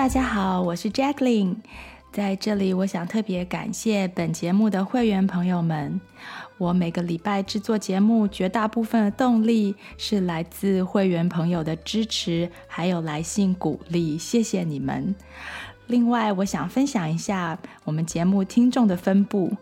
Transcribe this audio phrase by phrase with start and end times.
[0.00, 1.56] 大家好，我是 Jacqueline，
[2.10, 6.00] 在这里我想特别感谢本节目的会员朋友们。
[6.56, 15.14] 我每个礼拜制作节目，绝大部分的动力是来自会员朋友的支持，还有来信鼓励，谢谢你们。
[15.86, 19.54] 另外，我想分享一下我们节目听众的分布。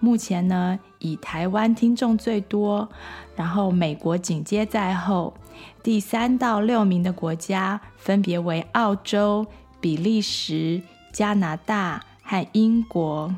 [0.00, 2.88] 目前呢，以台湾听众最多，
[3.36, 5.34] 然后美国紧接在后，
[5.82, 9.46] 第三到六名的国家分别为澳洲、
[9.82, 10.80] 比利时、
[11.12, 13.34] 加拿大和英国。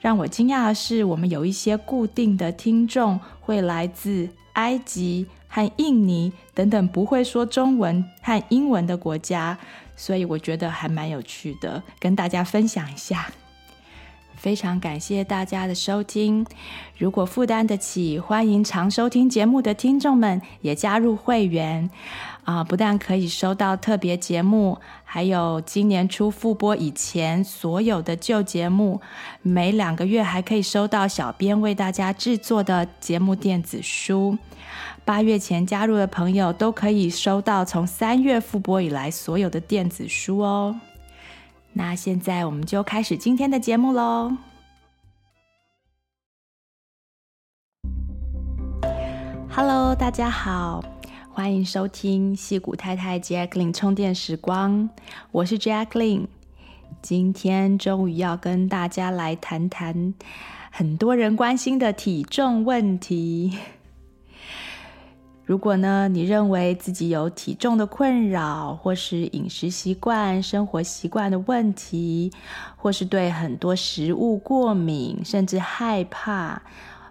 [0.00, 9.58] 让我惊讶的是，我们有一些固定的听众会来自埃及和印尼等等不会说中文和英文的国家，
[9.96, 13.26] 所以我觉得还蛮有趣的，跟大家分享一下。
[14.36, 16.46] 非常感谢大家的收听，
[16.96, 21.90] 如果负担得起，欢迎常收听节目的听众们也加入会员。
[22.48, 29.02] 啊，不但可以收到特别节目，还有今年初复播以前所有的旧节目，
[29.42, 34.38] 每两个月还可以收到小编为大家制作的节目电子书。
[35.04, 40.80] 八月前加入的朋友都可以收到从三月复播以来所有的电子书哦。
[41.74, 44.32] 那现在我们就开始今天的节目喽。
[49.50, 50.97] Hello，大家好。
[51.38, 54.90] 欢迎收听矽谷太太 Jacqueline 充电时光，
[55.30, 56.26] 我是 Jacqueline。
[57.00, 60.14] 今天终于要跟大家来谈谈
[60.72, 63.56] 很多人关心的体重问题。
[65.44, 72.32] 如果呢，你认为自己有体重的困扰，或是饮食习惯、生活习惯的问题，
[72.74, 76.60] 或是对很多食物过敏，甚至害怕，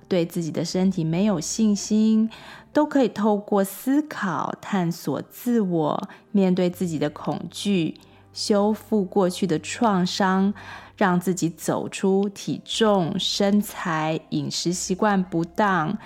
[0.07, 2.29] 对自己的身体没有信心。
[2.73, 7.99] 都可以透过思考、探索自我，面对自己的恐惧，
[8.33, 10.53] 修复过去的创伤，
[10.95, 15.97] 让自己走出体重、身材、饮食习惯不当、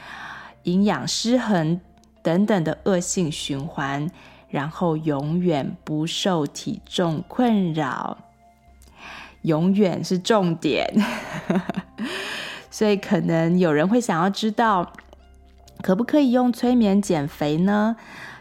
[0.64, 1.82] 营养失衡
[2.24, 4.10] 等等的恶性循环，
[4.48, 8.18] 然后永远不受体重困扰。
[9.42, 10.88] 永远是重点，
[12.82, 14.92] 所以可能有人会想要知道。
[15.84, 17.96] 可不可以用催眠减肥呢？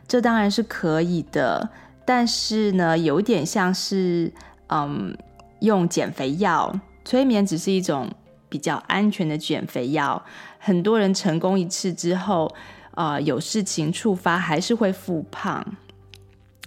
[0.08, 1.68] 这当然是可以的，
[2.06, 4.32] 但是呢，有点像是
[4.68, 5.14] 嗯，
[5.58, 6.74] 用减肥药。
[7.04, 8.10] 催眠只是一种
[8.48, 10.24] 比较安全的减肥药。
[10.58, 12.46] 很多人成功一次之后，
[12.92, 15.62] 啊、呃，有事情触发还是会复胖。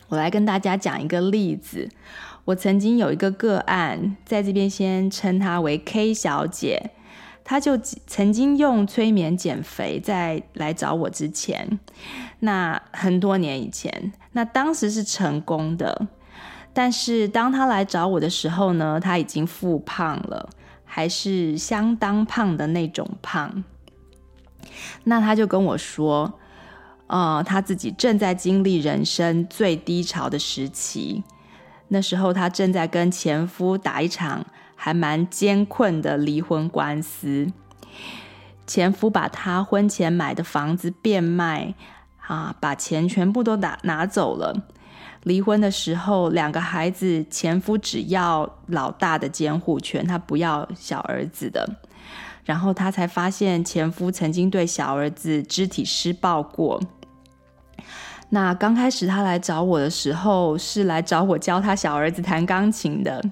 [0.09, 1.89] 我来跟大家讲一个例子。
[2.45, 6.91] 我曾经有一个个案，在这边先称她为 K 小姐。
[7.43, 7.77] 他就
[8.07, 11.79] 曾经用催眠减肥，在来找我之前，
[12.39, 16.07] 那很多年以前，那当时是成功的。
[16.73, 20.49] 但是当他来找我的时候呢，他已经复胖了，
[20.85, 23.63] 还是相当胖的那种胖。
[25.03, 26.39] 那他就跟我说，
[27.07, 31.23] 呃，他自己正在经历人生最低潮的时期，
[31.89, 34.45] 那时候他正在跟前夫打一场。
[34.83, 37.49] 还蛮艰困的离婚官司，
[38.67, 41.73] 前夫把他婚前买的房子变卖，
[42.27, 44.53] 啊，把钱全部都拿拿走了。
[45.21, 51.77] 离婚的时候，两个孩子，前夫只要老大的监护权，他不要小儿子的。
[52.43, 56.81] 然后他才发现，前夫曾经对小儿子肢体施暴过。
[58.31, 63.23] 那刚开始他来找我的时候，是来找我教他小儿子弹钢琴的。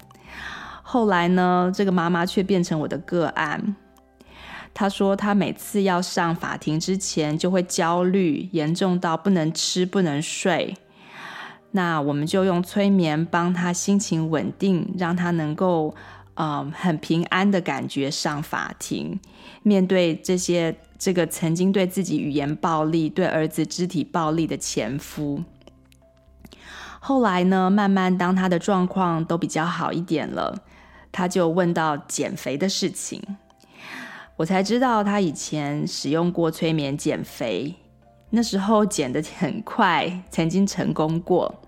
[0.94, 3.78] 后来呢，这个妈妈却变成我的个案。
[4.74, 10.75] 她说，她每次要上法庭之前就会焦虑，严重到不能吃、不能睡。
[11.72, 15.96] 那我们就用催眠帮她心情稳定，让她能够
[16.34, 19.18] 嗯很平安的感觉上法庭，
[19.63, 25.41] 面对这些这个曾经对自己语言暴力、对儿子肢体暴力的前夫。
[27.00, 30.53] 后来呢，慢慢当她的状况都比较好一点了。
[31.11, 33.22] 他就问到减肥的事情，
[34.37, 37.75] 我才知道他以前使用过催眠减肥，
[38.29, 41.61] 那时候减得很快，曾经成功过。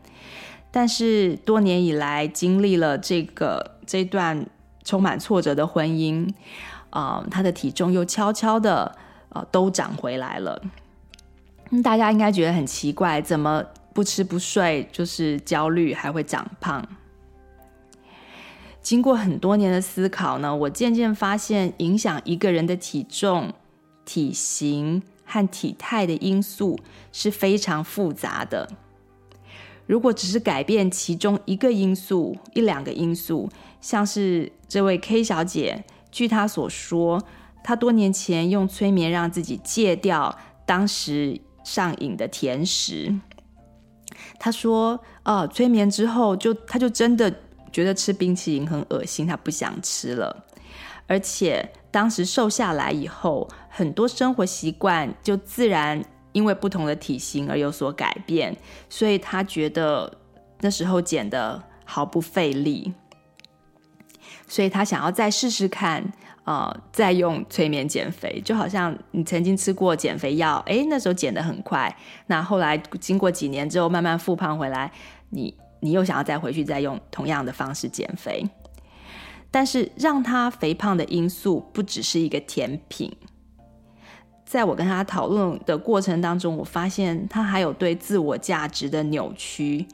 [0.72, 4.46] 但是多年以来经历了这个这段
[4.84, 6.28] 充满挫折的婚姻，
[6.90, 8.98] 啊、他的体重又悄悄的、
[9.30, 10.60] 呃、都长回来了。
[11.84, 13.64] 大家应该觉得很奇怪，怎么
[13.94, 16.84] 不吃不睡就是焦虑，还会长胖？
[18.84, 23.52] 经过很多年的思考呢，我渐渐发现，影响一个人的体重、
[24.04, 26.78] 体型和体态的因素
[27.14, 28.70] 是非常复杂的。
[29.86, 33.50] 如果只是改变其中一个因素、一两个因素，
[33.80, 37.24] 像是这位 K 小姐，据她所说，
[37.64, 43.16] 她多年前用催眠让自己戒掉当时上瘾的甜食。
[44.40, 47.34] 她说：“哦，催眠之后就，她就真的
[47.74, 50.46] 觉得吃冰淇淋很恶心，他不想吃了。
[51.08, 56.02] 而且当时瘦下来以后，很多生活习惯就自然。”
[56.34, 58.58] 因为不同的体型而有所改变，
[58.90, 60.12] 所以他觉得
[60.62, 62.92] 那时候减得毫不费力，
[64.48, 66.04] 所以他想要再试试看，
[66.44, 74.92] 呃，再用催眠减肥，就好像你曾经吃过减肥药，诶，那时候减得很快，那后来经过几年之后慢慢复胖回来，
[75.30, 78.48] 你你又想要再回去再用同样的方式减肥，
[79.52, 83.14] 但是让他肥胖的因素不只是一个甜品。
[84.46, 89.86] 在我跟他讨论的过程当中，我发现他还有对自我价值的扭曲。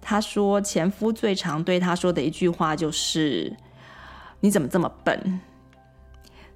[0.00, 3.56] 他说，前夫最常对他说的一句话就是
[4.40, 5.40] ：“你怎么这么笨？”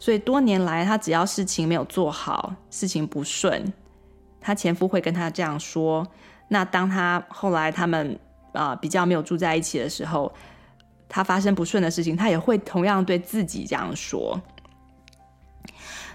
[0.00, 3.72] 所以多年来，他只要事情没有做好，事情不顺，
[4.40, 6.04] 他前夫会跟他这样说。
[6.48, 8.18] 那当他后来他们
[8.56, 10.32] 啊、呃、比较没有住在一起的时候，
[11.08, 14.40] 他发生不顺的事情，他也会同样对自己这样说。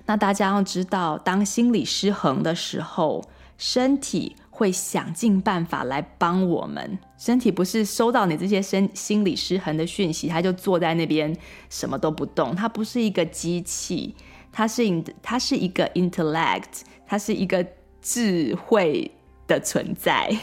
[0.05, 3.23] 那大家要知道，当心理失衡的时候，
[3.57, 6.97] 身体会想尽办法来帮我们。
[7.17, 11.35] 身体不是收到你这些身心理失衡的讯息，它就坐在那边
[11.69, 12.55] 什么都不动。
[12.55, 14.15] 它不是一个机器，
[14.51, 14.83] 它是
[15.21, 17.63] 它是一个 intellect，它是一个
[18.01, 19.11] 智慧
[19.45, 20.35] 的存在。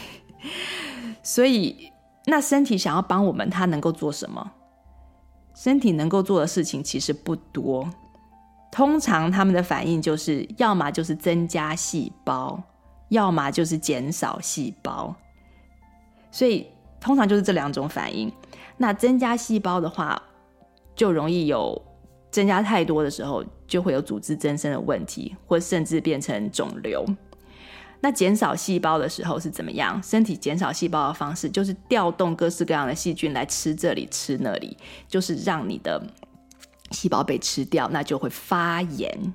[1.31, 1.93] 所以，
[2.25, 4.51] 那身体想要帮我们，它能够做什么？
[5.53, 7.87] 身体能够做的事情其实不多。
[8.71, 12.59] 通常他们的反应就是，要么就是增加细胞，
[13.09, 15.13] 要么就是减少细胞。
[16.31, 16.65] 所以
[16.99, 18.31] 通常就是这两种反应。
[18.75, 20.19] 那增加细胞的话，
[20.95, 21.79] 就容易有
[22.31, 27.05] 增加太多的时候，就会有组织增生的问题，或甚至变成肿瘤。
[28.01, 30.01] 那减少细胞的时候是怎么样？
[30.03, 36.01] 身体减少细胞的方式就是调动各式各样的细菌来吃这里吃那里，就是让你的。
[36.91, 39.31] 细胞被吃掉，那就会发炎。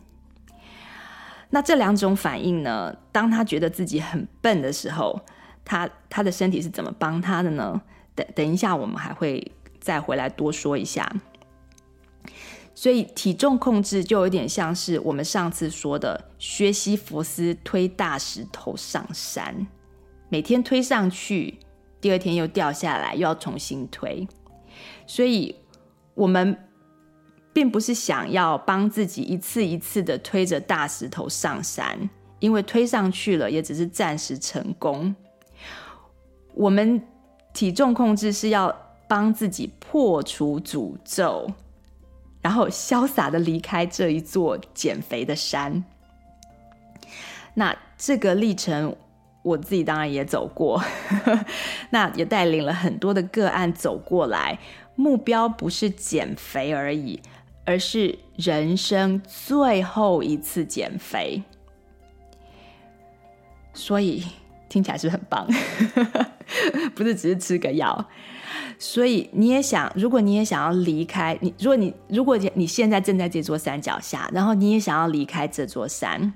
[1.50, 2.92] 那这两种反应呢？
[3.12, 5.20] 当他觉得自己很笨的时候，
[5.64, 7.80] 他他的身体是怎么帮他的呢？
[8.16, 11.08] 等等一下，我们还会再回来多说一下。
[12.74, 19.66] 所以体重控制就有点像是我们上次说的薛西弗斯推大石头上山，
[20.28, 21.58] 每天推上去，
[22.00, 24.26] 第二天又掉下来，又要重新推。
[25.06, 25.54] 所以
[26.14, 26.56] 我们。
[27.54, 32.10] 并不是想要帮自己一次一次的推着大石头上山，
[32.40, 35.14] 因为推上去了也只是暂时成功。
[36.52, 37.00] 我们
[37.52, 38.76] 体重控制是要
[39.08, 41.48] 帮自己破除诅咒，
[42.44, 45.82] 然后潇洒的离开这一座减肥的山。
[47.54, 48.94] 那这个历程
[49.42, 50.80] 我自己当然也走过，
[51.90, 54.58] 那也带领了很多的个案走过来。
[54.94, 57.20] 目标不是减肥而已。
[57.66, 61.42] 而是人生最后一次减肥，
[63.72, 64.22] 所以
[64.68, 65.48] 听起来是很棒？
[66.94, 68.06] 不是只是吃个药。
[68.78, 76.32] 所以你也想，如果你也想要离开你，如果你如果你现在正在这座山脚下，然后你也想要离开这座山，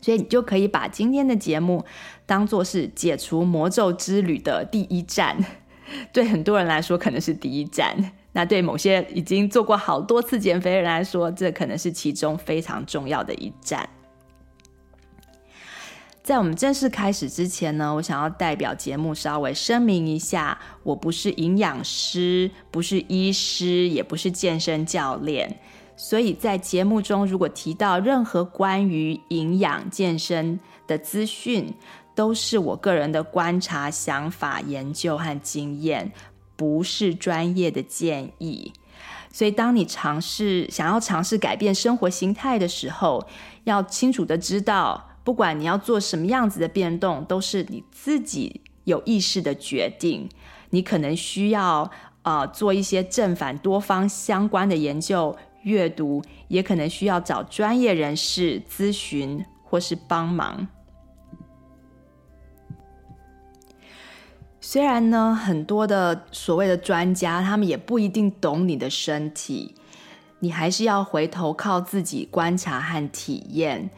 [0.00, 1.84] 所以你就可以把今天的节目
[2.26, 5.36] 当做是解除魔咒之旅的第一站。
[6.12, 7.94] 对很多人来说，可能是第一站。
[8.32, 13.86] 那对某些已经做过好多次减肥人来说，这可能是其中非常重要的一站。
[16.22, 25.58] 在我们正式开始之前呢，我想要代表节目稍微声明一下，我不是营养师，不是医师，也不是健身教练，
[25.96, 31.74] 所以在节目中如果提到任何关于营养健身的资讯，
[32.14, 36.12] 都是我个人的观察、想法、研究和经验。
[36.54, 38.72] 不是专业的建议，
[39.32, 43.26] 所以当你尝试想要尝试改变生活形态的时候，
[43.64, 50.28] 要清楚的知道，不管你要做什么样子的变动，都是你自己有意识的决定。
[50.70, 51.90] 你可能需要
[52.22, 60.66] 呃做一些正反多方相关的研究、阅读，也可能需要找专业人士咨询或是帮忙。
[64.60, 69.74] 虽然呢，很多的所谓的专家，他们也不一定懂你的身体，
[70.38, 73.90] 你还是要回头靠自己观察和体验。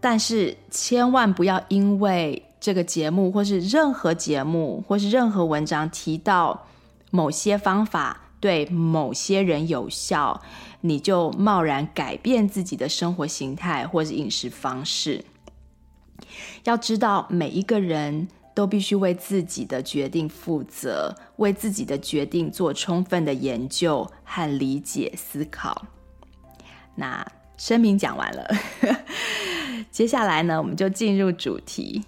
[0.00, 6.66] 但是千万不要因为这个节目，或是任何节目，或是任何文章提到
[7.10, 10.40] 某些方法对某些人有效，
[10.80, 15.24] 你就贸然改变自己的生活形态或是饮食方式。
[16.64, 25.86] 要知道，每一个人都必须为自己的决定负责，为自己的决定做充分的研究和理解思考。
[26.94, 27.26] 那
[27.56, 28.48] 声明讲完了，
[29.90, 32.04] 接下来呢，我们就进入主题。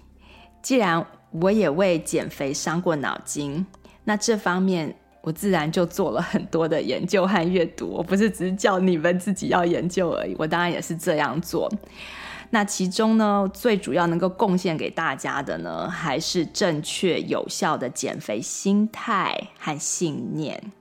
[0.61, 3.65] 既然我也为减肥伤过脑筋，
[4.03, 7.87] 那这方面我自然就做了很多的研究和阅读。
[7.87, 11.71] 我不是只是叫你们自己要研究而已，我当然也是这样做。
[12.49, 20.71] 那其中呢，最主要能够贡献给大家的呢，还是正确有效的减肥心态和信念。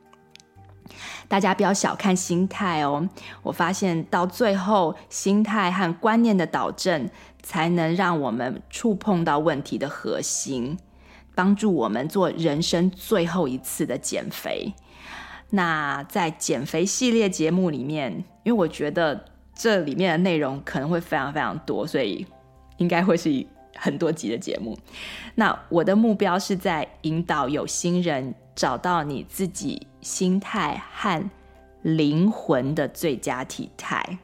[1.30, 3.08] 大家不要小看心态哦，
[3.44, 7.08] 我发现到最后，心态和观念的导正，
[7.40, 10.76] 才能让我们触碰到问题的核心，
[11.36, 14.74] 帮助我们做人生最后一次的减肥。
[15.50, 22.26] 那在减肥系列节目里面，因为我觉得这里面的内容可能会非常非常多，所以
[22.78, 23.46] 应该会是
[23.76, 24.78] 很多集的节目。
[25.34, 31.30] 那我的目标是在引导有心人找到你自己心态和
[31.82, 34.18] 灵魂的最佳体态。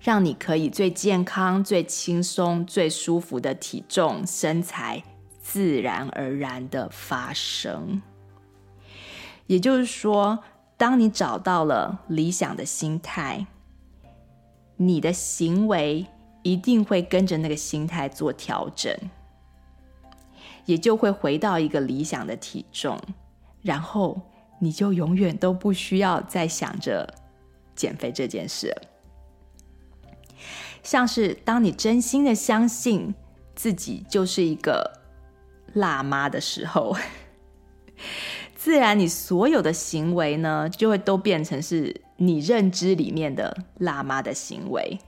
[0.00, 5.02] 让你可以最健康、最轻松、最舒服的体重、身材
[5.40, 8.00] 自然而然的发生。
[9.46, 10.38] 也就是说，
[10.76, 13.46] 当你找到了理想的心态，
[14.76, 16.06] 你的行为
[16.48, 18.90] 一定会跟着那个心态做调整，
[20.64, 22.98] 也就会回到一个理想的体重，
[23.60, 24.18] 然后
[24.58, 27.06] 你就永远都不需要再想着
[27.76, 28.74] 减肥这件事。
[30.82, 33.14] 像是当你真心的相信
[33.54, 34.90] 自己就是一个
[35.74, 36.96] 辣妈的时候，
[38.56, 44.98] 自然你所有的行为呢，就会都变成是你认知里面的辣妈的行为。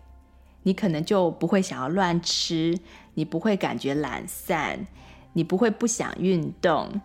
[0.63, 2.79] 你可能就不会想要乱吃，
[3.15, 4.87] 你不会感觉懒散，
[5.33, 7.01] 你不会不想运动。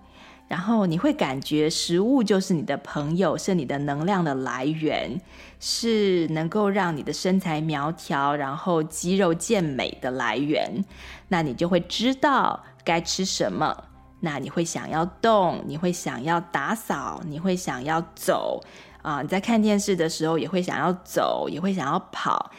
[0.48, 5.20] 然后你会感觉食物就是你的朋友，是你的能量的来源，
[5.60, 10.86] 是能够让你的身材苗条，然后肌肉健美的来源。
[11.30, 13.76] 那你就会知道该吃什么。
[14.20, 18.62] 那你会想要动，你会想要打扫，你会想要走
[19.02, 19.22] 啊！
[19.22, 22.52] 你在看电视的时候也会想要走，也会想要跑。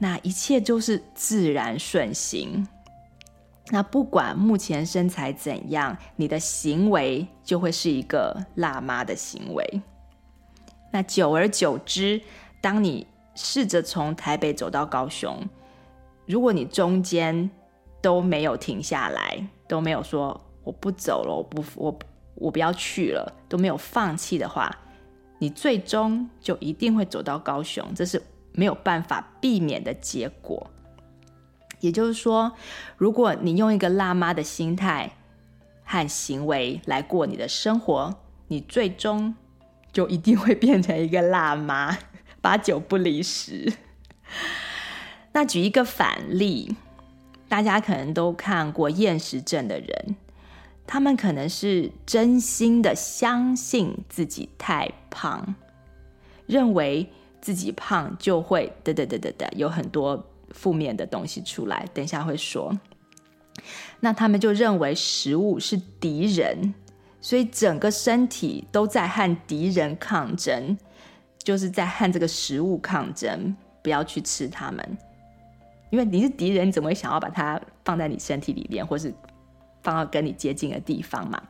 [0.00, 2.66] 那一切都是自然顺行。
[3.72, 9.82] 那不管目前身材怎样，你的行为就会是一个辣妈的行为。
[10.90, 12.20] 那久而久之，
[12.60, 15.38] 当你试着从台北走到高雄，
[16.26, 17.48] 如果你中间
[18.00, 21.98] 都没有停下来，都没有说我不走了，我不我
[22.34, 24.76] 我不要去了，都没有放弃的话，
[25.38, 28.20] 你最终就一定会走到高雄，这是
[28.52, 30.70] 没有办法避免的结果。
[31.80, 32.52] 也就是说，
[32.96, 35.12] 如果你用一个辣妈的心态
[35.82, 38.14] 和行为来过你的生活，
[38.48, 39.34] 你最终
[39.92, 41.96] 就一定会变成一个辣妈，
[42.42, 43.72] 八九不离十。
[45.32, 46.76] 那举一个反例，
[47.48, 50.16] 大家可能都看过厌食症的人，
[50.86, 55.54] 他们可能是真心的相信自己太胖，
[56.46, 60.26] 认为自己胖就会得得得得得有很多。
[60.52, 62.76] 负面的东西出来，等一下会说。
[64.00, 66.74] 那他们就认为食物是敌人，
[67.20, 70.76] 所以整个身体都在和敌人抗争，
[71.38, 74.98] 就是在和这个食物抗争，不要去吃它们。
[75.90, 79.14] 因为你是敌人，你怎么会想要把它放在你身体里面，或是
[79.84, 81.40] 放到跟你接近的地方嘛？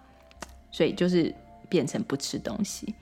[0.70, 1.34] 所以就是
[1.70, 2.94] 变成不吃东西。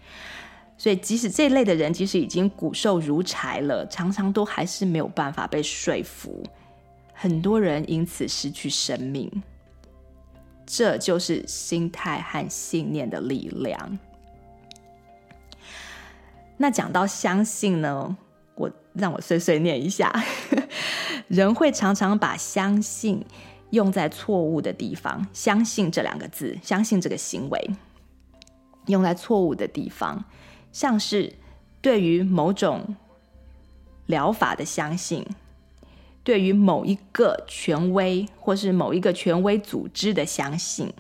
[0.78, 6.42] 所以，即使这类的人，即使已经骨瘦如柴了，常常都还是没有办法被说服。
[7.12, 9.30] 很多人因此失去生命。
[10.64, 13.98] 这就是心态和信念的力量。
[16.58, 18.16] 那讲到相信呢，
[18.54, 20.12] 我让我碎碎念一下，
[21.26, 23.24] 人会常常把相信
[23.70, 25.26] 用在错误的地方。
[25.32, 27.70] 相信这两个字，相信这个行为，
[28.86, 30.22] 用在错误的地方。
[30.72, 31.34] 像是
[31.80, 32.96] 对于某种
[34.06, 35.26] 疗法的相信，
[36.22, 40.92] 对于某一个权威或是某一个权威组织的相信，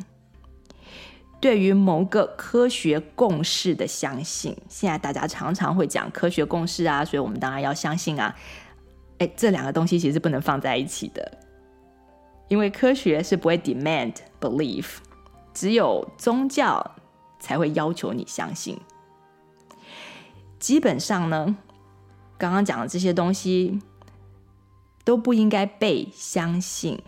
[1.40, 4.56] 对于某个科学共识的相信。
[4.68, 8.34] 现在大家常常会讲科学共识啊，所以我们当然要相信啊。
[9.18, 11.38] 诶，这两个东西其实不能放在一起的。
[12.48, 14.96] 因为科学是不会 demand belief，
[15.52, 16.94] 只有宗教
[17.38, 18.78] 才会要求你相信。
[20.58, 21.56] 基本上呢，
[22.36, 23.80] 刚刚讲的这些东西
[25.04, 27.00] 都不应该被相信，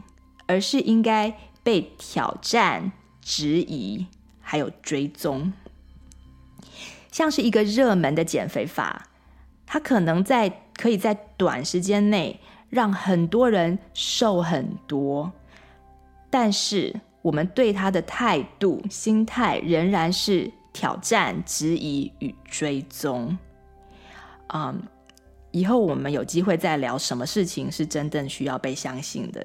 [0.46, 4.06] 而是应该被挑战、质疑，
[4.40, 5.52] 还有追踪。
[7.10, 9.08] 像是一个热门的减肥法，
[9.66, 15.32] 它可能在可以在短时间内让很多人瘦很多，
[16.30, 23.36] 但是我们对它的态度、心态仍然是挑战、质疑与追踪。
[24.52, 24.82] 嗯
[25.52, 29.44] 以后我们有机会再聊什么事情是真正需要被相信的。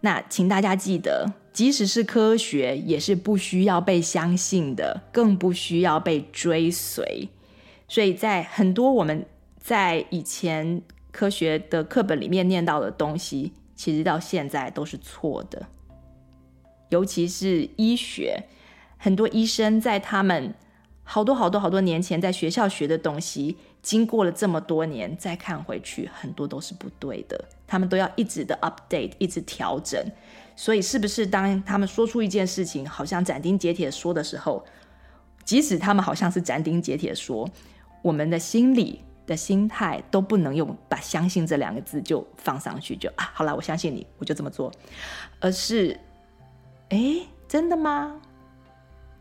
[0.00, 7.28] 那请大家记得，即使是科学，也是不需要被相信的，更不需要被追随。
[7.86, 9.24] 所以在很多我们
[9.56, 15.64] 在以前科学的课本里面念到的东西，其实到现在都是错的。
[16.88, 18.42] 尤其是医学，
[19.04, 20.54] 很多医生在他们
[21.02, 23.58] 好多好多好多年前在学校学的东西。
[23.82, 27.38] 经过了这么多年，再看回去，很多都是不对的。
[27.66, 30.02] 他们都要一直的 update，一直调整。
[30.56, 34.64] 所以，是不是当他们说出一件事情，好像斩钉截铁说的时候，
[35.44, 37.46] 即使他们好像是斩钉截铁说，
[38.00, 44.72] 我们的心里的心态都不能用把“相信”这两个字就放上去，就啊，好了，我相信你，我就这么做。
[45.40, 46.00] 而是，
[46.88, 48.18] 哎，真的吗？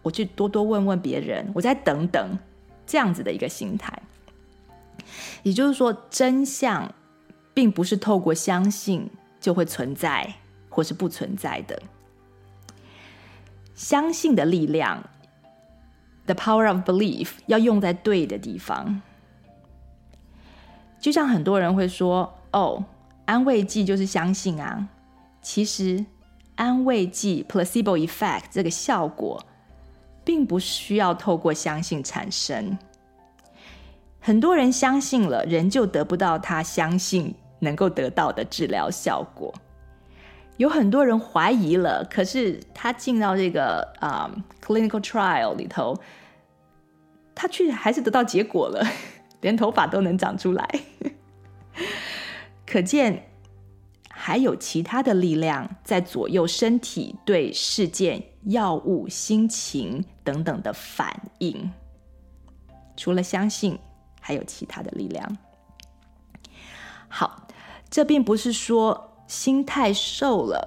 [0.04, 2.38] 我去多多问问别人，我再等等，
[2.86, 3.92] 这样子的一个心态。
[5.42, 6.94] 也就是说，真相
[7.54, 10.36] 并不是透过相信就会存在，
[10.70, 11.82] 或是不存在的。
[13.74, 15.04] 相信的力量
[16.26, 19.02] ，the power of belief，要用在对的地方。
[21.00, 22.86] 就像很多人会说：“哦，
[23.26, 24.88] 安慰剂就是相信啊。”
[25.42, 26.06] 其实，
[26.56, 29.46] 安慰剂 （placebo effect） 这个效果，
[30.24, 32.78] 并不需要透过相信产生。
[34.20, 39.54] 很多人相信了，仍旧得不到他相信能够得到的治疗效果。
[40.58, 44.32] 有很多人怀疑了，可是他进到这个啊、
[44.64, 45.98] clinical trial 里头，
[47.36, 48.86] 他却还是得到结果了，
[49.42, 50.70] 连头发都能长出来。
[52.66, 53.30] 可见
[54.10, 61.72] 还有其他的力量在左右身体对事件、药物、心情等等的反应，
[62.96, 63.80] 除了相信。
[64.26, 65.38] 还有其他的力量。
[67.10, 67.46] 好，
[67.90, 70.66] 这并不是说心态瘦了，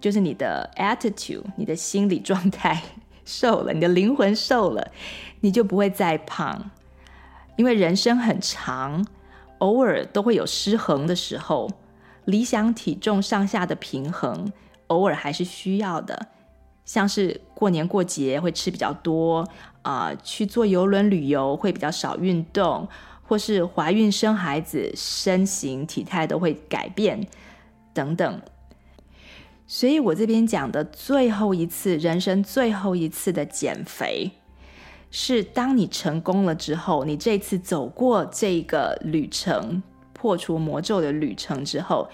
[0.00, 2.80] 就是你的 attitude，你的心理状态
[3.24, 4.92] 瘦了，你的灵魂瘦了，
[5.40, 6.70] 你就不会再胖。
[7.56, 9.04] 因为人生很长，
[9.58, 11.68] 偶尔都会有失衡的时候，
[12.24, 14.52] 理想体重上下的平衡，
[14.86, 16.28] 偶尔还是需要的。
[16.84, 19.48] 像是过年过节会吃比较多
[19.82, 22.88] 啊、去坐邮轮旅游会比较少运动，
[23.26, 27.26] 或是怀孕生孩子，身形体态都会改变
[27.92, 28.40] 等等。
[29.66, 34.32] 所以我这边讲的最后一次人生最后一次的减肥，
[35.10, 42.08] 是当你成功了之后，你这次走过这个旅程，破除魔咒的旅程之后。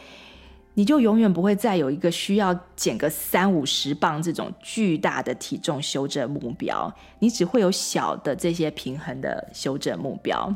[0.79, 10.55] 你就永远不会再有一个需要减个三五十磅这种巨大的体重修正目标，你只会有小的这些平衡的修正目标，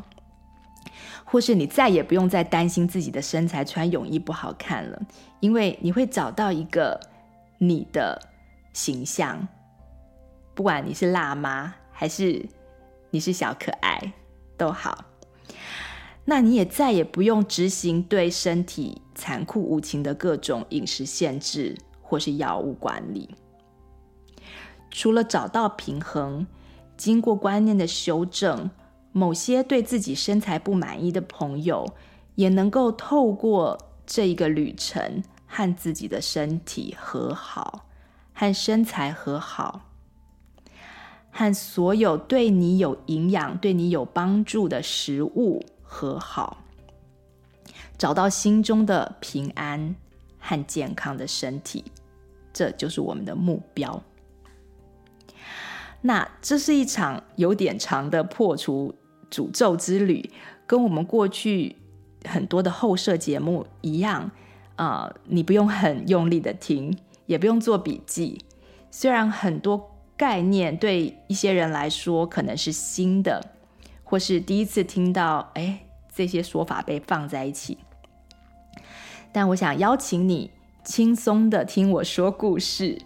[1.25, 5.01] 或是你再也不用再担心自己的身材穿泳衣不好看了，
[5.41, 6.97] 因为你会找到一个
[7.57, 8.17] 你的
[8.71, 9.45] 形象，
[10.53, 12.47] 不管你是辣妈还是
[13.09, 14.13] 你是小可爱
[14.55, 15.03] 都好。
[16.25, 23.29] 那你也再也不用执行对身体残酷无情的各种饮食限制或是药物管理。
[24.89, 26.47] 除了找到平衡，
[26.95, 28.69] 经过观念的修正，
[29.11, 31.85] 某些对自己身材不满意的朋友，
[32.35, 37.85] 也能够透过这一个旅程和自己的身体和好，
[38.33, 39.89] 和身材和好，
[41.31, 45.61] 和所有对你有营养、对你有帮助的食物。
[45.93, 46.57] 和好，
[47.99, 49.95] 找到心中的平安
[50.39, 51.85] 和健康的身体，
[52.51, 54.01] 这就是我们的目标。
[56.01, 58.95] 那这是一场有点长的破除
[59.29, 60.31] 诅咒之旅，
[60.65, 61.75] 跟我们过去
[62.25, 64.31] 很多的后设节目一样
[64.75, 68.43] 啊、呃，你不用很用力的听，也不用做笔记。
[68.89, 73.52] 虽然很多概念对一些人来说可能是新的。
[74.13, 75.79] 或是第一次听到，哎，
[76.13, 77.79] 这些说法被放在一起。
[79.31, 80.51] 但我想邀请你
[80.83, 83.01] 轻松的听我说故事，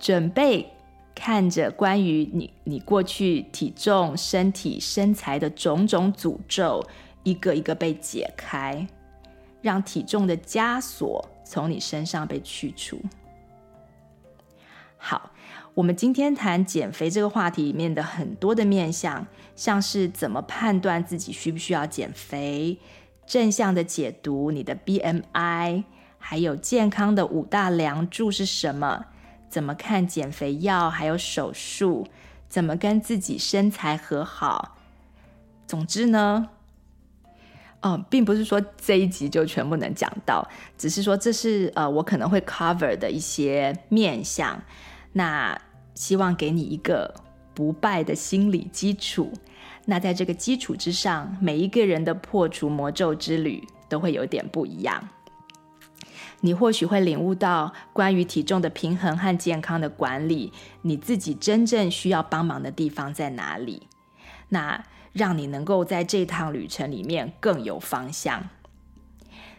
[0.00, 0.72] 准备
[1.14, 6.84] 看着关于你你过去体重、身体、身材的种种诅咒，
[7.22, 8.84] 一个一个被解开，
[9.62, 13.00] 让体重的枷锁从你身上被去除。
[15.08, 15.30] 好，
[15.72, 22.78] 我们今天谈减肥这个话题里面的很多的面向，像是怎么判断自己需不需要减肥，
[23.26, 25.84] 正向的解读你的 BMI，
[26.18, 29.06] 还有健康的五大梁柱是什么，
[29.48, 32.06] 怎么看减肥药，还有手术，
[32.46, 34.76] 怎么跟自己身材和好。
[35.66, 36.50] 总之呢，
[37.80, 44.62] 哦，并不是说这一集就全部能讲到，只是说这是呃我可能会 cover 的一些面向。
[45.18, 45.60] 那
[45.96, 47.12] 希望给你一个
[47.52, 49.32] 不败的心理基础。
[49.84, 55.08] 那在这个基础之上，每一个人的破除魔咒之旅都会有点不一样。
[56.40, 60.52] 你或许会领悟到关于体重的平衡和健康的管理，
[60.82, 63.88] 你自己真正需要帮忙的地方在哪里？
[64.50, 68.48] 那让你能够在这趟旅程里面更有方向。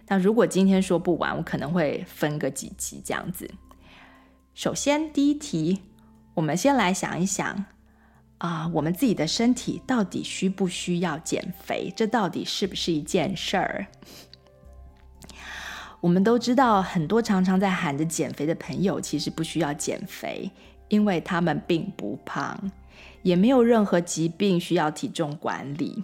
[0.08, 3.52] 那如果今天说不完，我可能会分个几集这样子。
[4.54, 5.82] 首先，第一题，
[6.34, 7.66] 我们先来想一想，
[8.40, 11.94] 啊、我们自己的身体到底需不需要减肥？
[11.96, 13.88] 这到底是不是一件事儿？
[16.02, 20.50] 我们都知道，很多常常在喊着减肥的朋友，其实不需要减肥，
[20.88, 22.72] 因为他们并不胖，
[23.22, 26.04] 也没有任何疾病需要体重管理。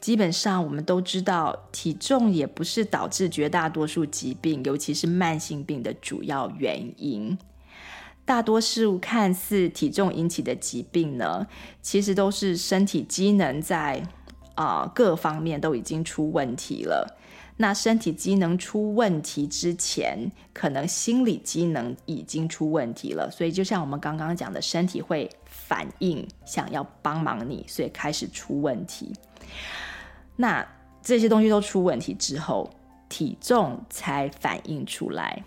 [0.00, 7.36] 基本上，我们都知道，体重也不是导致绝大多数疾病，尤其是慢性病的主要原因。
[8.24, 11.46] 大多数看似体重引起的疾病呢，
[11.80, 14.02] 其实都是身体机能在
[14.56, 17.18] 啊、各方面都已经出问题了。
[17.56, 23.30] 那身体机能出问题之前，可能心理机能已经出问题了。
[23.30, 29.14] 所以，就像我们刚刚讲的，身体会反应，想要帮忙你，所以开始出问题。
[30.36, 30.66] 那
[31.00, 32.68] 这些东西都出问题之后，
[33.08, 35.42] 体重才反应出来，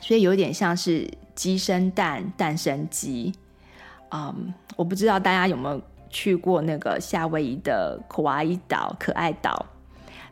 [0.00, 3.34] 所以有点像是鸡生蛋，蛋生鸡。
[4.10, 9.66] 嗯，我不知道大家有没有去过那个夏威夷的可爱岛，可爱岛，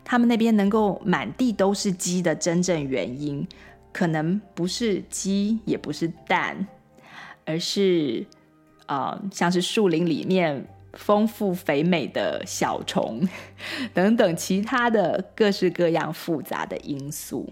[0.03, 3.47] 他们那边能够满地都是鸡的真正原因，
[3.91, 6.67] 可能不是鸡，也不是蛋，
[7.45, 8.25] 而是
[8.85, 10.67] 啊、像是树林里面。
[10.95, 13.25] 丰富肥美的小虫，
[13.93, 17.49] 等等其他的各式各样复杂的因素。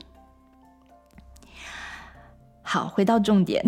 [2.61, 3.65] 好，回到重点，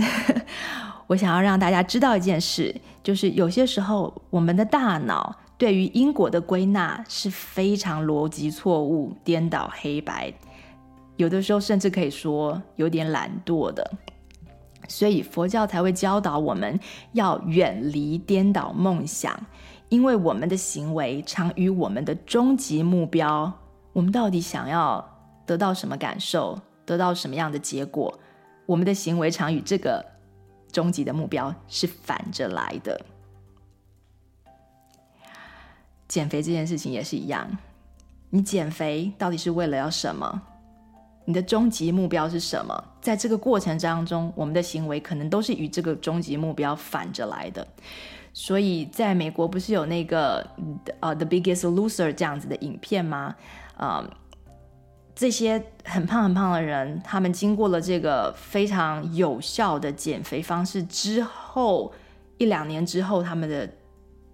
[1.07, 10.33] 我想要让大家知道一件事，就是有些时候我们的大脑对于因果的归纳是非常逻辑错误、颠倒黑白，
[11.17, 13.87] 有的时候甚至可以说有点懒惰的。
[14.87, 16.79] 所以佛教才会教导我们
[17.13, 19.39] 要远离颠倒梦想，
[19.89, 23.53] 因为我们的行为常与我们的终极目标，
[23.93, 25.07] 我们到底想要
[25.45, 28.19] 得到什么感受，得到什么样的结果，
[28.65, 30.03] 我们的行为常与这个
[30.71, 32.99] 终极的目标是反着来的。
[36.11, 37.49] 减肥这件事情也是一样，
[38.31, 40.41] 你减肥到底是为了要什么？
[41.23, 42.83] 你的终极目标是什么？
[42.99, 47.65] 在这个过程当中，我们的行为可能都是与这个终极目标反着来的。
[48.33, 50.45] 所以，在美国不是有那个
[50.99, 53.33] 呃《The Biggest Loser》这样子的影片吗？
[53.77, 54.09] 啊、呃，
[55.15, 61.93] 这些很胖很胖的人，他们经过了这个非常有效的减肥方式之后，
[62.37, 63.69] 一两年之后，他们的。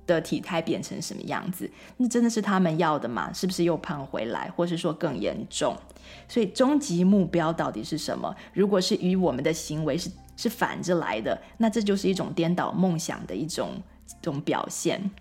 [0.08, 1.70] 的体态变成什么样子？
[1.98, 3.32] 那真的是他们要的吗？
[3.34, 5.78] 是不是又胖回来，或是说更严重？
[6.28, 8.34] 所以终极目标到底是什么？
[8.54, 13.72] 如果是与我们的行为是是反着来的，那这就是一种颠倒梦想的一种
[14.08, 15.12] 一种表现。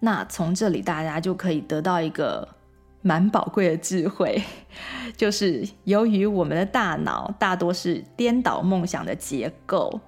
[0.00, 2.48] 那从这里大家就可以得到一个
[3.02, 4.42] 蛮宝贵的智慧，
[5.16, 10.00] 就是由于我们的大脑大多是颠倒梦想的结构。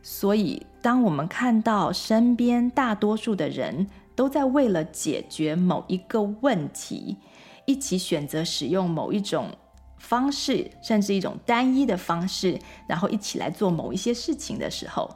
[0.00, 7.16] 所以，当我们看到身边大多数的人都在为了解决某一个问题，
[7.64, 9.50] 一起选择使用某一种
[9.98, 15.10] 方式，甚至一种单一的方式，然后一起来做某一些事情的时候，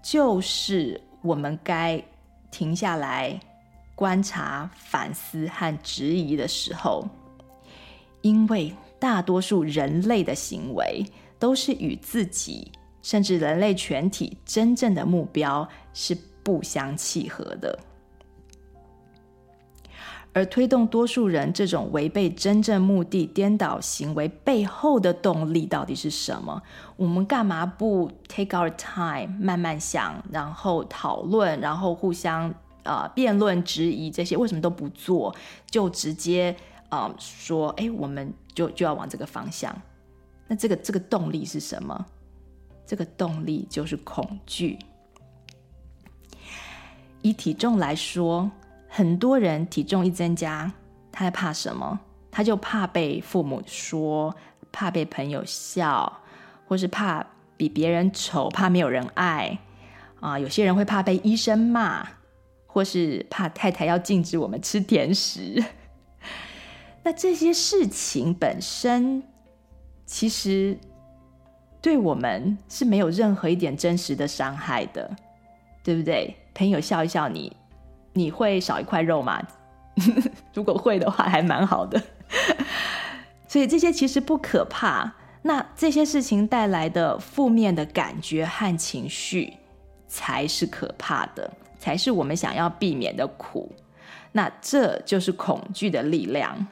[0.00, 2.02] 就是我们该
[2.50, 3.38] 停下来
[3.94, 7.06] 观察、反思和质疑的时候，
[8.22, 11.04] 因为大多数人类的行为
[11.38, 12.70] 都是与自己。
[13.02, 17.78] 甚至人类全体真正的目标是不相契合的，
[20.32, 26.62] 而推动多数人这种违背真正目的、颠倒行为背后的动力到底是什么？
[26.96, 35.34] 我们干嘛不 take our time，慢慢想，然后讨论，然后互相呃辩论、质疑这些，为什么都不做？
[35.70, 36.54] 就直接
[36.90, 39.74] 呃说，哎，我们就就要往这个方向。
[40.46, 42.06] 那这个这个动力是什么？
[42.88, 44.76] 这个动力就是恐惧。
[47.22, 48.50] 以体重来说。
[48.90, 50.72] 很多人体重一增加，
[51.12, 52.00] 他在怕什么？
[52.30, 54.34] 他就怕被父母说，
[54.72, 56.20] 怕被朋友笑，
[56.66, 57.24] 或是怕
[57.58, 59.58] 比别人丑，怕没有人爱
[60.20, 60.38] 啊。
[60.38, 62.08] 有些人会怕被医生骂，
[62.66, 65.62] 或是怕太太要禁止我们吃甜食。
[67.04, 69.22] 那这些事情本身，
[70.06, 70.78] 其实
[71.88, 75.10] 对我们是没有任何一点真实的伤害的，
[75.82, 76.36] 对不对？
[76.52, 77.50] 朋友笑一笑你。
[78.12, 79.40] 你会少一块肉吗？
[80.52, 81.98] 如果会的话，还蛮好的。
[83.48, 85.10] 所以这些其实不可怕。
[85.40, 89.54] 那这些事情带来的负面的感觉和情绪，
[90.06, 93.72] 才是可怕的，才是我们想要避免的苦。
[94.32, 96.66] 那这就是恐惧的力量。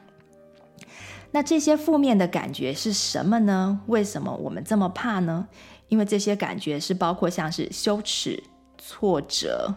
[1.37, 3.79] 那这些负面的感觉是什么呢？
[3.85, 5.47] 为什么我们这么怕呢？
[5.87, 8.43] 因为这些感觉是包括像是羞耻、
[8.79, 9.71] 挫折、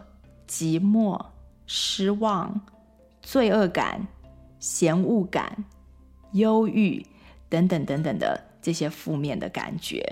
[0.47, 1.23] 寂寞。
[1.67, 2.59] 失望、
[3.21, 4.05] 罪恶感、
[4.59, 5.63] 嫌恶感、
[6.31, 7.05] 忧郁
[7.47, 10.03] 等等等等的这些负面的感觉，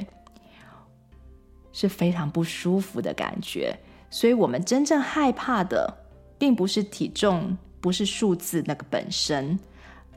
[1.74, 3.76] 是非常不舒服的感觉。
[4.12, 5.92] 所以，我们真正害怕的，
[6.38, 9.60] 并不是体重，不是数字那个本身，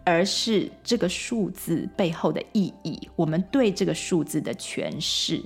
[0.05, 3.09] 而是这个数字背后的意义。
[3.17, 5.43] 我们对这个数字的诠释，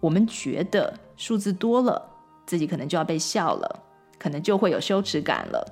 [0.00, 2.08] 我们觉得数字多了，
[2.46, 3.86] 自己可能就要被笑了。
[4.18, 5.66] 可能就会有羞耻感了，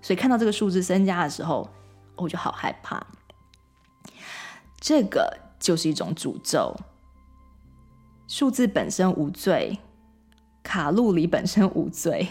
[0.00, 1.68] 所以看到这个数字增加的时候，
[2.14, 3.04] 我就好害怕。
[4.80, 6.76] 这个就是一种诅咒。
[8.28, 9.76] 数字本身无罪，
[10.62, 12.28] 卡路里本身无罪，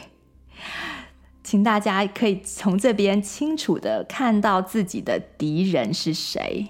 [1.43, 6.67] 请大家可以从这边清楚的看到自己的敌人是谁。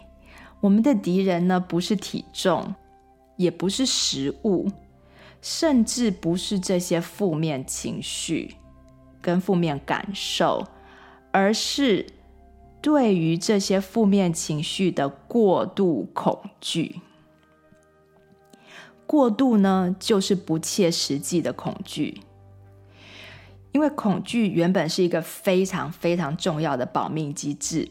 [0.59, 2.75] 我们的敌人呢，不是体重，
[3.35, 4.69] 也不是食物，
[5.41, 8.55] 甚至不是这些负面情绪。
[9.23, 10.65] 跟负面感受，
[11.31, 12.07] 而是
[12.81, 17.01] 对于这些负面情绪的过度恐惧。
[19.05, 22.21] 过度呢，就是不切实际的恐惧。
[23.71, 27.89] 因为恐惧原本是一个非常非常重要的保命机制，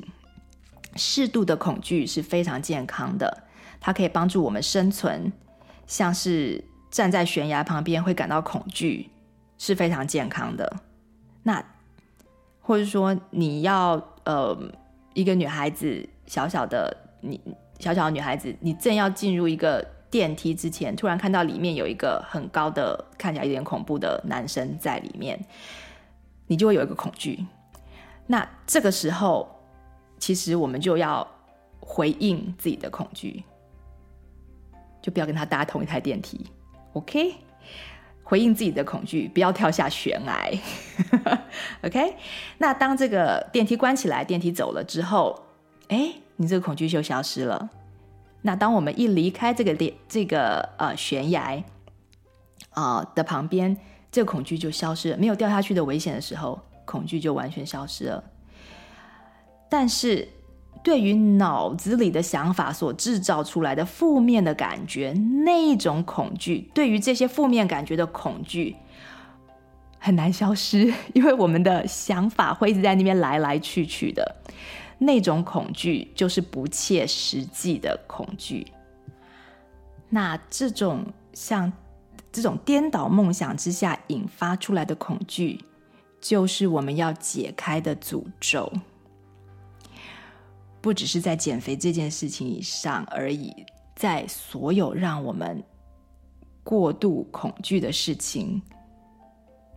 [0.97, 3.45] 适度的恐惧是非常健康的，
[3.81, 5.33] 它可以帮助我们生存。
[5.87, 9.11] 像是站在悬崖旁边会感到恐惧，
[9.59, 10.77] 是非常健康的。
[11.43, 11.65] 那，
[12.61, 14.57] 或者说你要呃，
[15.15, 17.41] 一个女孩子小小的你
[17.79, 25.39] 小小的女孩子，你正要进入一个电梯之前，突然看到里面有一个很高的，看起来有点恐怖的男生在里面，
[26.47, 27.47] 你就会有一个恐惧。
[28.27, 29.49] 那这个时候，
[30.19, 31.27] 其实我们就要
[31.79, 33.45] 回应自己的恐惧，
[35.01, 36.45] 就不要跟他搭同一台电梯
[36.95, 37.35] ，OK？
[38.23, 40.51] 回应自己的恐惧，不要跳下悬崖。
[41.83, 42.15] OK，
[42.59, 45.45] 那当这个电梯关起来，电梯走了之后，
[45.89, 47.69] 哎，你这个恐惧就消失了。
[48.43, 51.63] 那当我们一离开这个电这个呃悬崖
[52.71, 53.77] 啊、的旁边，
[54.11, 58.25] 这个恐惧就消失了，没有掉下去的危险的时候，恐惧就完全消失了。
[59.69, 60.29] 但是。
[60.83, 65.13] 对于脑子里的想法所制造出来的负面的感觉，
[65.45, 68.75] 那一种恐惧，对于这些负面感觉的恐惧
[69.99, 74.37] 很难消失，因为我们的想法会一直在那边来来去去的。
[75.01, 78.71] 那种恐惧就是不切实际的恐惧。
[80.11, 81.73] 那这种像
[82.31, 85.65] 这种颠倒梦想之下引发出来的恐惧，
[86.21, 88.71] 就是我们要解开的诅咒。
[90.83, 95.63] 不只是在减肥这件事情以上而已，在所有让我们
[96.63, 98.61] 过度恐惧的事情、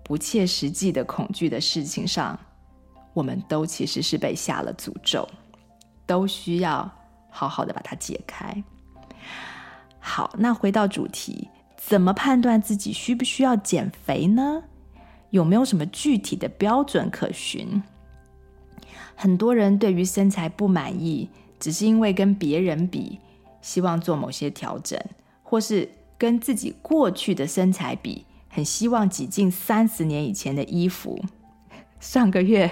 [0.03, 2.39] 不切实际的恐惧的事情上，
[3.13, 5.28] 我们都其实是被下了诅咒，
[6.06, 6.89] 都需要
[7.30, 8.63] 好好的把它解开。
[9.99, 11.47] 好，那回到主题，
[11.78, 14.63] 怎么判断自己需不需要减肥呢？
[15.30, 17.82] 有没有什么具体的标准可循？
[19.15, 23.19] 很多人对于身材不满意，只是因为跟别人比，
[23.62, 24.99] 希望做某些调整，
[25.41, 31.23] 或是跟自己过去的身材比，很希望挤进三十年以前的衣服。
[32.04, 32.70] 上个月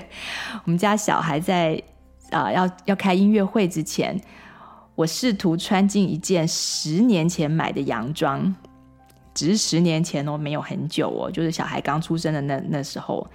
[0.66, 1.82] 我们家小孩在
[2.32, 4.20] 啊、呃、要要开音乐会之前，
[4.94, 8.54] 我试图穿进一件十年前买的洋装，
[9.34, 13.26] 只是十年前哦，没有很久哦，就是小孩刚出生的那那时候，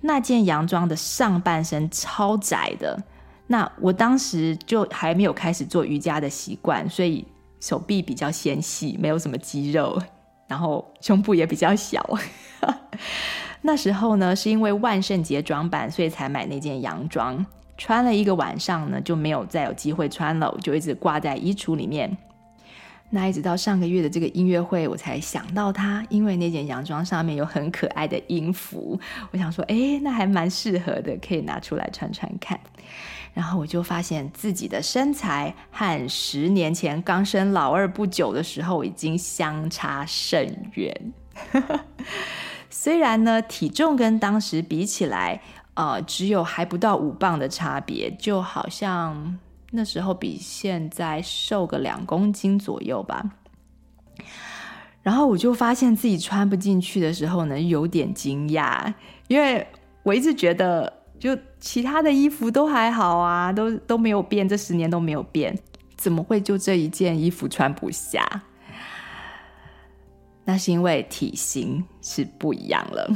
[0.00, 3.00] 那件洋装的上半身超窄的，
[3.46, 7.24] 那我当时就还没有开始做瑜伽的习惯，所以
[7.60, 9.96] 手臂比较纤细，没有什么肌肉，
[10.48, 12.04] 然后胸部也比较小。
[13.66, 17.44] 那时候呢，是因为万圣节装扮，所以才买那件洋装。
[17.78, 22.14] 穿了一个晚上呢，就没有再有机会穿了，我就一直挂在衣橱里面。
[23.08, 29.00] 那一直到上个月的这个音乐会，我才想到它，因为那件洋装上面有很可爱的音符，
[29.30, 32.60] 我想说，哎，那还蛮适合的，可以拿出来穿穿看。
[33.32, 41.12] 然后我就发现自己的身材和十年前刚生老二不久的时候已经相差甚远。
[42.84, 45.40] 虽然呢，体重跟当时比起来，
[45.72, 49.38] 呃，只有还不到五磅的差别，就好像
[49.70, 53.24] 那时候比现在瘦个两公斤左右吧。
[55.02, 58.92] 然后我就发现自己穿不进去的时候呢，有点惊讶，
[59.28, 59.66] 因为
[60.02, 65.58] 我一直觉得，就其他的衣服都还好啊，都都没有变，这十年都没有变，
[65.96, 68.42] 怎么会就这一件衣服穿不下？
[70.44, 73.10] 那是因为体型是不一样了，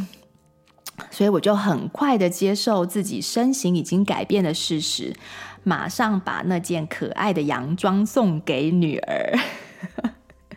[1.11, 5.15] 所以我就很快的接受自己身形已经改变的事实，
[5.63, 9.39] 马上把那件可爱的洋装送给女儿。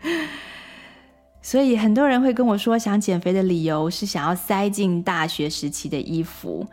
[1.42, 6.66] 所以很多人会跟我说，想减肥的理由是想要塞进大学时期的衣服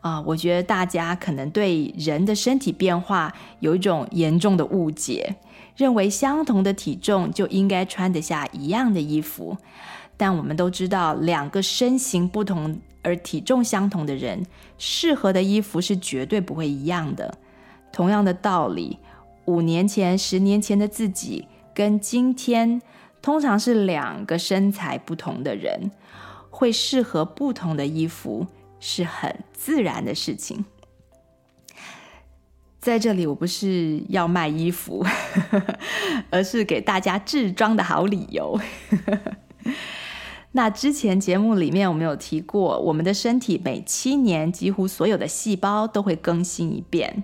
[0.00, 5.34] 啊，我觉得大家可能对人的身体变化有一种严重的误解。
[5.80, 9.56] 认为相同的体重就应该穿得下一样的衣服，
[10.18, 14.44] 但我们都知道，两个身形不同而体重相同的人，
[14.76, 17.32] 适合的衣服是绝对不会一样的。
[17.90, 18.98] 同样的道理，
[19.46, 22.82] 五年前、十年前的自己跟今天，
[23.22, 25.90] 通常是两个身材不同的人，
[26.50, 28.46] 会适合不同的衣服，
[28.80, 30.62] 是很自然的事情。
[32.80, 35.04] 在这里，我不是要卖衣服，
[36.30, 38.58] 而是给大家置装的好理由。
[40.52, 47.22] 那之前节目里面我们有提过，我们的身体每七年几乎所有的细胞都会更新一遍，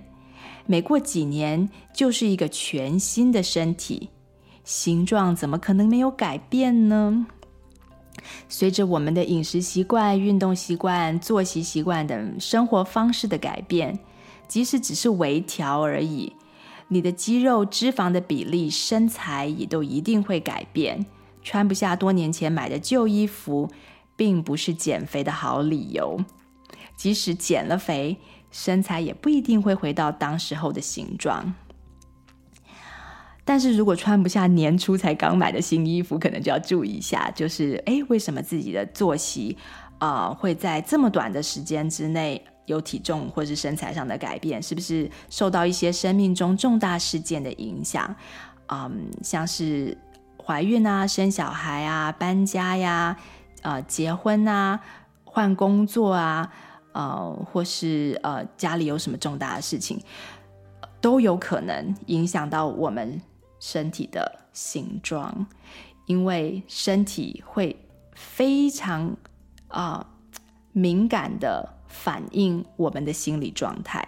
[0.67, 4.09] 每过几年就是一个全新的身体，
[4.63, 7.25] 形状怎么可能没有改变呢？
[8.47, 13.97] 随着我们的饮食习惯、运动习惯、作息习惯等生活方式的改变。
[14.47, 16.33] 即使只是微调而已，
[16.87, 21.05] 你的肌肉、脂肪的比例、身材也都一定会改变。
[21.43, 23.69] 穿不下多年前买的旧衣服，
[24.15, 26.19] 并不是减肥的好理由。
[26.95, 28.17] 即使减了肥，
[28.51, 31.53] 身材也不一定会回到当时候的形状。
[33.45, 39.55] 但是如果穿不下年初才刚买的新衣服，可能就要注意一下，就是诶，为什么自己的作息
[39.99, 42.43] 啊、呃、会在这么短的时间之内？
[42.67, 48.15] 有体重或是身材上的改变，是不是受到一些生命中重大事件的影响？
[48.67, 49.97] 嗯，像是
[50.45, 53.17] 怀孕啊、生小孩啊、搬家呀、
[53.61, 54.79] 呃、结婚啊、
[55.23, 56.51] 换工作啊，
[56.91, 59.97] 呃，或是呃家里有什么重大的事情，
[60.99, 63.21] 都有可能影响到我们
[63.61, 65.47] 身体的形状，
[66.05, 67.79] 因为身体会
[68.13, 69.15] 非常
[69.69, 70.05] 啊、
[70.73, 71.76] 敏感的。
[72.03, 74.07] 反映我们的心理状态，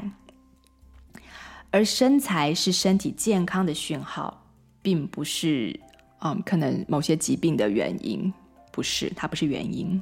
[1.71, 4.45] 而身材是身体健康的讯号，
[4.81, 5.77] 并不是
[6.19, 8.31] 嗯，可能某些疾病的原因，
[8.71, 10.01] 不是，它不是原因。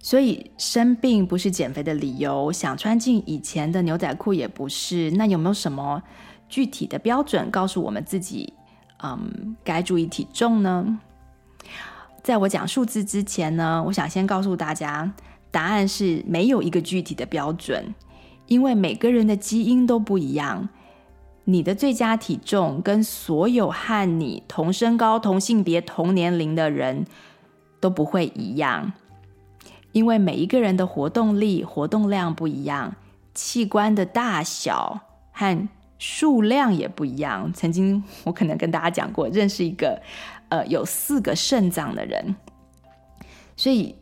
[0.00, 5.10] 所以生病不是减肥的理由，想穿进以前的牛仔裤也不是。
[5.12, 6.02] 那有没有什么
[6.48, 8.52] 具体的标准告诉我们自己，
[9.02, 10.98] 嗯，该注意体重呢？
[12.22, 15.12] 在我讲数字之前呢，我想先告诉大家。
[15.56, 17.94] 答案是没有一个具体的标准，
[18.46, 20.68] 因为每个人的基因都不一样。
[21.44, 27.06] 你的最佳体重跟所有和你同身高、同性别、同年龄的人
[27.80, 28.92] 都不会一样，
[29.92, 32.94] 因为每一个人的活动力、活动量不一样，
[33.32, 35.00] 器官的大小
[35.32, 35.66] 和
[35.98, 37.50] 数量也不一样。
[37.54, 40.02] 曾经我可能跟大家讲过，认识一个
[40.50, 42.36] 呃有四个肾脏的人，
[43.56, 43.96] 所以。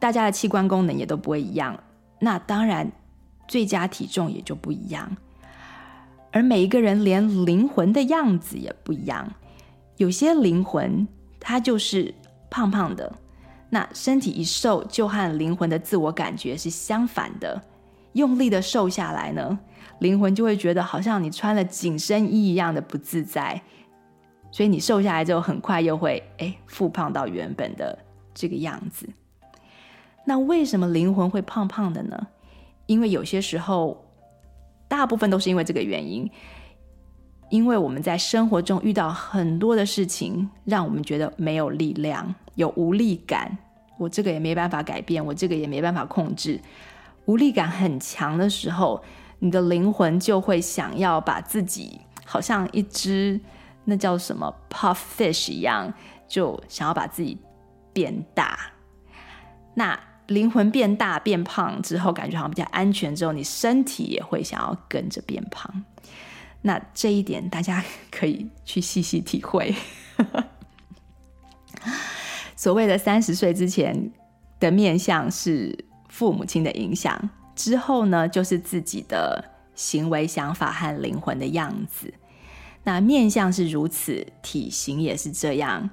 [0.00, 1.78] 大家的器官功能也都不会一样，
[2.18, 2.90] 那当然
[3.46, 5.16] 最佳体重也就不一样。
[6.32, 9.30] 而每一个人连灵魂的样子也不一样，
[9.98, 11.06] 有些灵魂
[11.38, 12.14] 它就是
[12.48, 13.12] 胖胖的，
[13.68, 17.60] 那身体一瘦，就和灵魂的自我感觉是相反的。
[18.14, 19.58] 用力的瘦下来呢，
[20.00, 23.60] 灵魂就会觉得好像你穿了紧身衣一样的不自在。
[24.50, 27.96] 所以你瘦下来之后，很快又会哎复胖到原本的
[28.34, 29.08] 这个样子。
[30.24, 32.26] 那为什么灵魂会胖胖的呢？
[32.86, 34.04] 因为有些时候，
[34.88, 36.30] 大部分都是因为这个原因，
[37.50, 43.56] 因为我们在生活中遇到很多的事情，让我们觉得没有力量，有无力感。
[43.98, 46.60] 我这个也没办法改变，我这个也没办法控制。
[47.26, 49.02] 无力感很强的时候，
[49.38, 53.40] 你的灵魂就会想要把自己好像一只。
[53.84, 55.92] 那叫什么 puff fish 一样，
[56.28, 57.38] 就想要把自己
[57.92, 58.58] 变大。
[59.74, 59.98] 那
[60.30, 63.14] 灵魂变大变胖之后，感觉好像比较安全。
[63.14, 65.84] 之后，你身体也会想要跟着变胖。
[66.62, 69.74] 那这一点大家可以去细细体会。
[72.54, 74.12] 所谓的三十岁之前
[74.60, 75.76] 的面相是
[76.08, 82.12] 父母亲的影响，之后呢，就是自己的行为、想法和灵魂的样子。
[82.84, 85.90] 那面相是如此，体型也是这样。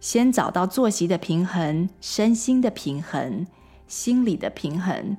[0.00, 3.46] 先找到作息的平衡、身心的平衡、
[3.86, 5.16] 心理的平衡，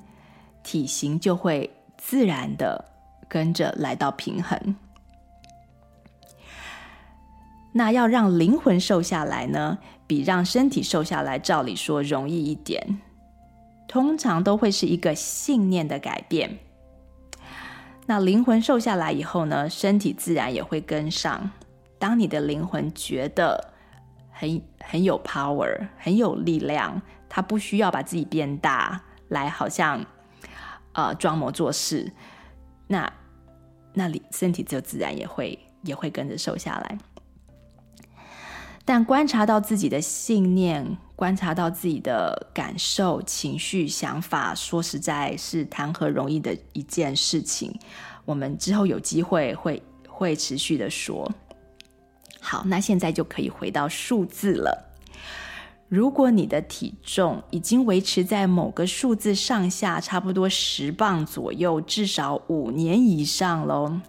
[0.62, 2.84] 体型就会自然的
[3.28, 4.76] 跟着来到平衡。
[7.72, 13.00] 那要让灵魂瘦下来呢，比让身体瘦下来，照理说容易一点。
[13.86, 16.58] 通常都会是一个信念的改变。
[18.06, 21.50] 那灵魂瘦下来以后呢，身体自然也会跟上。
[21.98, 23.69] 当你的灵魂觉得
[24.40, 30.02] 很很有 power，很有力量，他不需要把自己变大来，好像
[30.94, 32.10] 呃装模作势，
[32.86, 33.12] 那
[33.92, 36.98] 那里身体就自然也会也会跟着瘦下来。
[38.86, 47.78] 但观察到自己的信念，观察到自己的感受、情绪、想法，说实在是谈何容易的一件事情。
[48.24, 51.30] 我们之后有机会会会持续的说。
[52.40, 54.86] 好，那现在就可以回到数字了。
[55.88, 64.00] 如果你的体重已经维持在某个数字上下，差不多十磅左右，至少五年以上喽。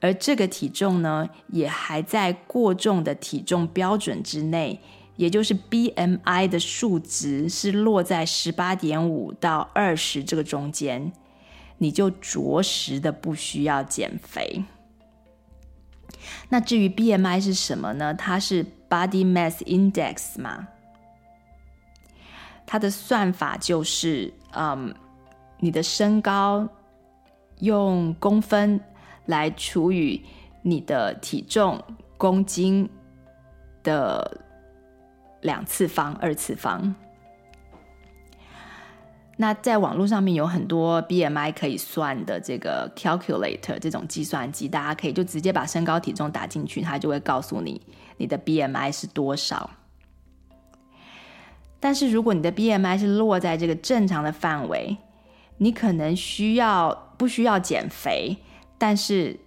[0.00, 4.80] 而这个体重呢，也还在过重的体重标准之内，
[5.16, 11.12] 也就是 BMI 的数值是落在十八点五到二十这个中间，
[11.78, 14.64] 你就着实的不需要减肥。
[16.48, 18.14] 那至于 BMI 是什么呢？
[18.14, 20.68] 它是 Body Mass Index 嘛，
[22.66, 24.94] 它的算法就是，嗯，
[25.58, 26.68] 你的身高
[27.60, 28.80] 用公分。
[29.26, 30.20] 来除以
[30.62, 31.80] 你的体重
[32.18, 32.90] 公斤
[33.84, 34.40] 的
[35.42, 36.92] 两次方、二次方。
[39.38, 47.80] 那在网络上面有很多 BMI 可以算的这个 calculator 这种计算机，大家可以就直接把身高体重打进去，它就会告诉你
[48.18, 49.70] 你的 BMI 是多少。
[51.80, 54.96] 但是如果你的 BMI 是落在这个正常的范围，
[55.58, 58.36] 你可能需要不需要减肥？
[58.78, 59.38] 但是，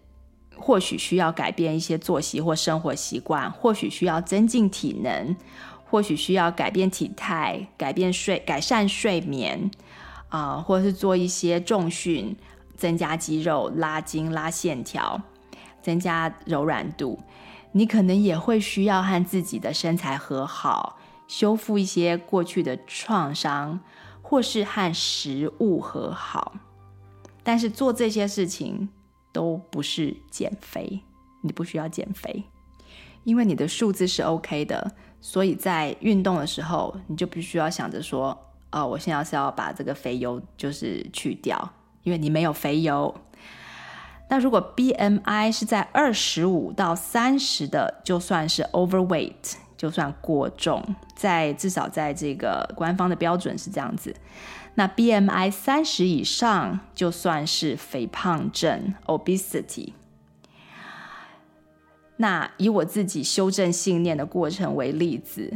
[0.57, 5.35] 或许需要改变一些作息或生活习惯，或许需要增进体能，
[5.95, 9.71] 或许需要改变体态、改变睡、改善睡眠，
[10.27, 12.35] 啊、或是做一些重训，
[12.75, 15.21] 增加肌肉、拉筋、拉线条，
[15.81, 17.17] 增加柔软度。
[17.71, 20.97] 你可能也会需要和自己的身材和好，
[21.29, 23.79] 修复一些过去的创伤，
[24.21, 26.55] 或是和食物和好。
[27.41, 28.89] 但是做这些事情，
[29.31, 31.03] 都不是减肥，
[31.41, 32.43] 你不需要减肥，
[33.23, 34.93] 因为你的数字是 OK 的，
[35.27, 38.39] 所以在运动的时候，你就必须要想着说，
[38.71, 41.67] 哦，我现在是要把这个肥油就是去掉，
[42.03, 43.11] 因为你没有肥油。
[44.29, 50.83] 那如果 BMI 是在二十五到三十的，就算是 overweight，就算过重，
[51.15, 54.15] 在至少在这个官方的标准是这样子。
[54.75, 59.93] 那 BMI 三十以上就算是肥胖症 （obesity）。
[62.17, 65.55] 那以我自己修正信念的过程为例子，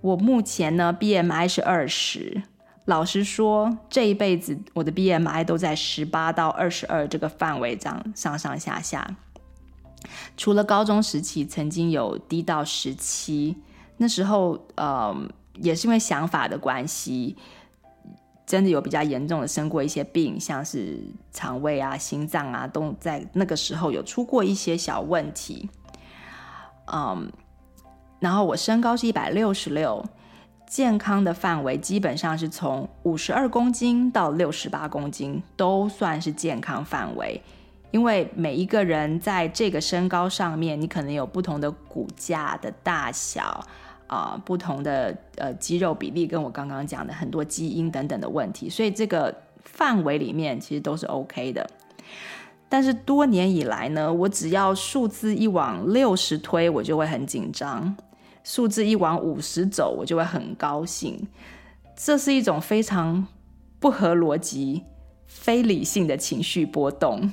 [0.00, 2.42] 我目前呢 BMI 是二十，
[2.86, 9.16] 老实说，这一辈子我的 BMI 都在十八到二十二这个范围这样上上下下。
[10.36, 13.56] 除了高中时期曾经有低到十七，
[13.96, 15.16] 那时候呃。
[15.58, 17.34] 也是因为想法的关系，
[18.46, 20.98] 真的有比较严重的生过一些病，像是
[21.32, 25.68] 肠胃啊、心脏啊，都在那个时候有出过一些小问题。
[26.92, 27.28] 嗯，
[28.20, 30.04] 然后我身高是一百六十六，
[30.68, 37.42] 健康的范围基本上是从五十二公斤到六十八公斤都算是健康范围。
[37.90, 43.64] 因为每一个人在这个身高上面，你可能有不同的骨架的大小
[44.06, 49.34] 啊、不同的呃肌肉比例，跟我刚刚讲的很多基因等等的问题，所以这个
[49.64, 51.68] 范围里面其实都是 OK 的。
[52.68, 57.94] 但是多年以来呢，我只要数字一往六十推，我就会很紧张；
[58.42, 61.26] 数字一往五十走，我就会很高兴。
[61.94, 63.26] 这是一种非常
[63.78, 64.82] 不合逻辑、
[65.26, 67.32] 非理性的情绪波动。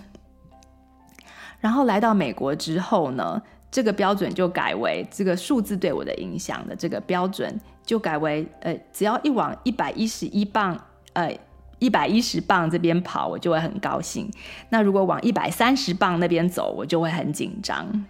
[1.59, 3.41] 然后来到美国之后呢，
[3.73, 10.79] 这个标准就改为这个数字对我的影响的这个标准就改为呃，只要一往一百一十一磅，
[11.13, 11.35] 呃，
[11.79, 14.29] 一百一十磅这边跑，我就会很高兴。
[14.69, 18.05] 那如果往一百三十磅那边走，我就会很紧张。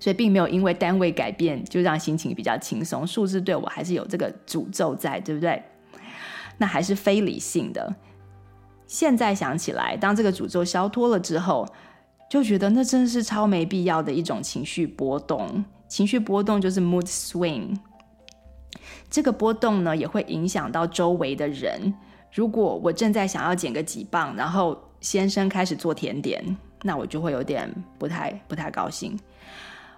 [0.00, 5.62] 所以并没有因为单位改变就让心情比较轻松，数字对我还是有这个诅咒在，对不对？
[6.58, 7.94] 那还是非理性的。
[8.88, 11.64] 现在想起来，当这个诅咒消脱了之后。
[12.28, 17.78] 就觉得那真的是超没必要的一种情绪波动，情绪波动就是 mood swing。
[19.08, 21.94] 这个波动呢，也会影响到周围的人。
[22.32, 26.44] 如果我正在想要减个几磅，然后先生开始做甜点，
[26.82, 29.18] 那我就会有点不太不太高兴。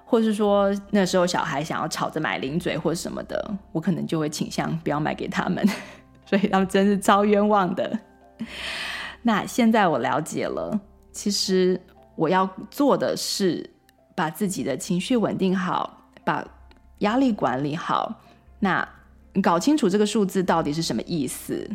[0.05, 5.67] 或是说那时候小孩想要吵着买零嘴或什么的，我可能就会倾向不要买给他们。
[6.27, 7.99] 所以他们真是超冤枉的。
[9.23, 10.79] 那现在我了解了，
[11.11, 11.81] 其实。
[12.19, 13.71] 我要做的是
[14.17, 16.45] 把自己的情绪稳定好，把
[16.99, 18.21] 压力管理好。
[18.59, 18.87] 那
[19.41, 21.71] 搞清楚这个数字到底是什么意思。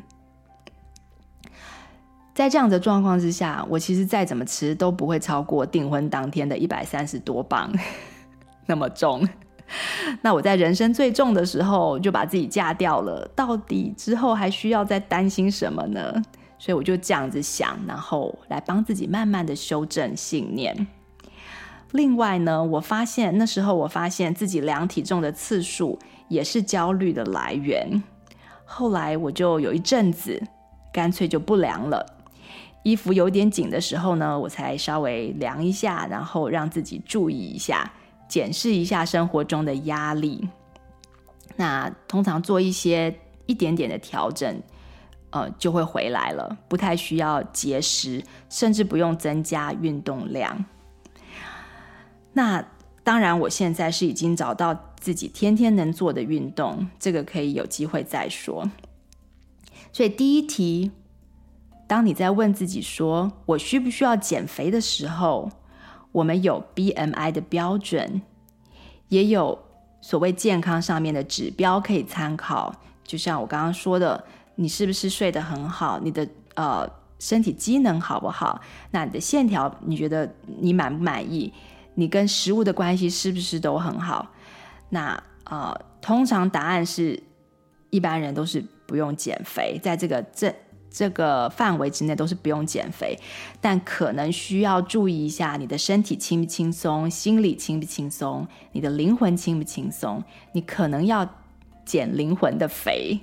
[2.33, 7.71] 在这样的状况之下，我其实再怎么吃都不会超过订婚当天的一百三十多磅
[8.67, 9.25] 那么重。
[10.21, 16.21] 那我在人生最重的时候就把自己嫁掉了，到底之后还需要再担心什么呢？
[16.63, 20.87] 所以我就这样子想，然后来帮自己慢慢的修正信念。
[21.91, 25.99] 另外呢，我发现那时候我发现自己量体重的次数
[26.29, 28.01] 也是焦虑的来源。
[28.63, 30.41] 后来我就有一阵子
[30.93, 32.05] 干脆就不量了，
[32.83, 37.91] 衣服有点紧的时候呢，我才稍微量一下，然后让自己注意一下，
[38.29, 40.47] 检视一下生活中的压力。
[41.57, 43.13] 那通常做一些
[43.47, 44.61] 一点点的调整。
[45.33, 50.63] 呃，就会回来了，不太需要节食，甚至不用增加运动量。
[52.33, 52.63] 那
[53.03, 58.69] 当然，我现在是已经找到自己天天能做的运动，这个可以有机会再说。
[59.91, 60.91] 所以第一题，
[61.87, 65.49] 当你在问自己说我需不需要减肥的时候，
[66.11, 68.21] 我们有 BMI 的标准，
[69.07, 69.57] 也有
[69.99, 74.23] 所谓健康上面的指标可以参考，就像我刚刚说的。
[74.55, 75.99] 你是不是睡得很好？
[75.99, 76.89] 你的呃
[77.19, 78.61] 身体机能好不好？
[78.91, 81.53] 那你的线条，你觉得你满不满意？
[81.95, 84.27] 你跟食物的关系是不是都很好？
[84.89, 87.21] 那呃，通常答案是，
[87.89, 90.53] 一般人都是不用减肥，在这个这
[90.89, 93.17] 这个范围之内都是不用减肥，
[93.59, 100.23] 但可能需要注意一下你的身体轻不轻松，心理轻不轻松，你的灵魂轻不轻松？
[100.53, 101.27] 你可能要
[101.85, 103.19] 减灵魂的肥。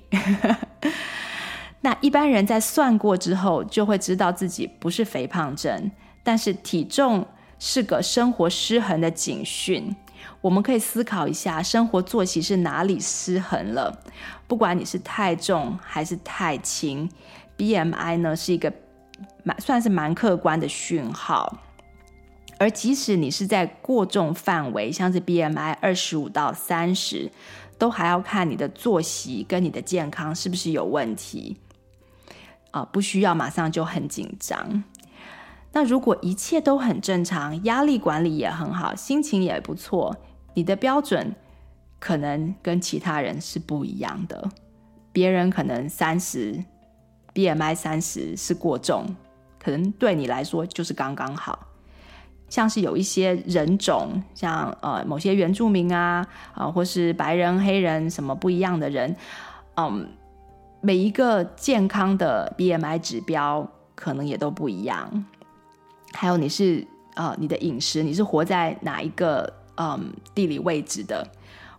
[1.83, 5.91] 那一般人在算过之后，就会知道自己不是肥胖症，
[6.23, 7.27] 但是体重
[7.59, 9.97] 是个生活失衡的警讯。
[10.43, 13.99] 我们可以思考一下，生活作息是哪里失衡了？
[14.47, 17.11] 不管你是太重还是太轻
[17.57, 18.71] ，BMI 呢是一个
[19.43, 21.59] 蛮算是蛮客观的讯号。
[22.59, 27.31] 而即使你是在过重范围，像是 BMI 二十五到三十，
[27.81, 31.57] 都还要看你的作息跟你的健康是不是有问题。
[32.73, 34.85] 啊，不需要马上就很紧张。
[35.73, 40.15] 那如果一切都很正常，压力管理也很好，心情也不错，
[40.53, 41.35] 你的标准
[41.99, 44.51] 可能跟其他人是不一样的。
[45.11, 46.63] 别人可能三十
[47.33, 49.07] ，BMI 三十是过重，
[49.59, 51.67] 可能对你来说就是刚刚好。
[52.51, 59.17] 像是有一些人种，像呃某些原住民啊，啊、或是白人、黑人什么不一样的人，
[59.77, 60.07] 嗯。
[60.83, 65.27] 每一个健康的 BMI 指标可能也都不一样，
[66.15, 66.83] 还有你是
[67.17, 71.23] 呃你的饮食，你是活在哪一个嗯地理位置的？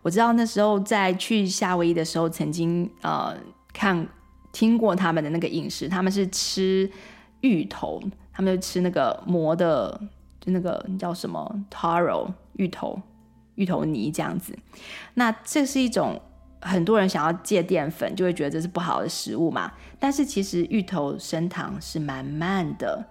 [0.04, 3.36] 我知道那时候在去夏威夷的时候，曾经呃
[3.74, 4.08] 看
[4.52, 6.88] 听过他们的那个饮食，他们是吃
[7.40, 8.00] 芋头，
[8.32, 10.00] 他们就吃那个磨的，
[10.42, 13.02] 就那个叫什么 taro 芋头。
[13.56, 14.58] 芋头泥这样子。
[15.14, 16.20] 那这是一种
[16.62, 19.72] 很多人想要戒淀粉，就会觉得这是不好的食物嘛。
[20.00, 23.06] 但是其实芋头升糖是蛮慢的。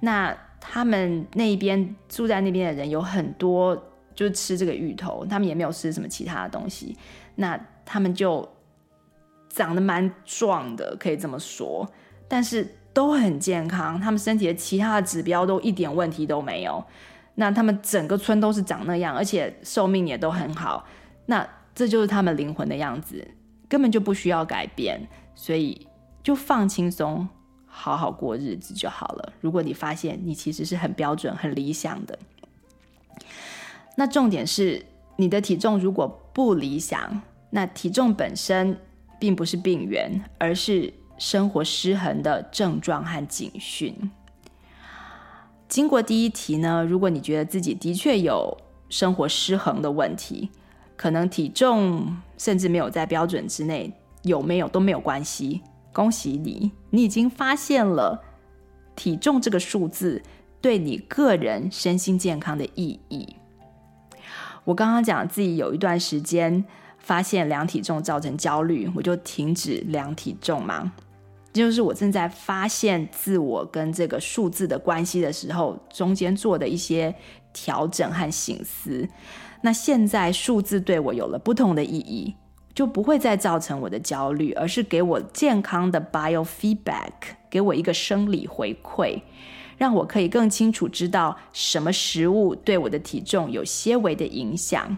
[0.00, 3.80] 那他们那边住在那边的人有很多，
[4.14, 6.96] 就吃这个芋头，他们也没有吃什么其他的东西。
[7.36, 8.48] 那他们就
[9.50, 11.88] 长得蛮壮的，可以这么说，
[12.26, 16.84] 但是都很健康，他们身体的其他的指标都一点问题都没有。
[17.34, 20.84] 那他们整个村都是长那样，而且寿命也都很好。
[21.26, 23.26] 那这就是他们灵魂的样子，
[23.68, 25.86] 根本就不需要改变，所以
[26.22, 27.28] 就放轻松。
[27.74, 29.32] 好好过日子就好了。
[29.40, 32.18] 如果你发现你其实是很标准、很理想的，
[33.96, 34.84] 那重点是
[35.16, 38.76] 你的体重如果不理想，那体重本身
[39.18, 40.92] 并不是病源，而是
[41.22, 44.10] 生活失衡的症状和警讯。
[45.68, 48.58] 经过第一题呢，如果你觉得自己的确有
[48.88, 50.50] 生活失衡的问题，
[50.96, 55.62] 可能体重甚至没有在标准之内，有没有都没有关系。
[55.92, 58.24] 恭喜你，你已经发现了
[58.96, 60.20] 体重这个数字
[60.60, 63.36] 对你个人身心健康的意义。
[64.64, 66.64] 我刚刚讲自己有一段时间
[66.98, 70.92] 发现量体重造成焦虑，我就停止量体重嘛。
[71.52, 77.14] 就是我正在发现自我跟这个数字的关系的时候，中间做的一些
[77.52, 79.08] 调整和醒思。
[79.60, 82.34] 那现在数字对我有了不同的意义。
[82.74, 87.12] 就不会再造成我的焦虑，而是给我健康的 biofeedback，
[87.50, 89.20] 给我一个生理回馈，
[89.76, 94.96] 让我可以更清楚知道什么食物对我的体重有些微的影响。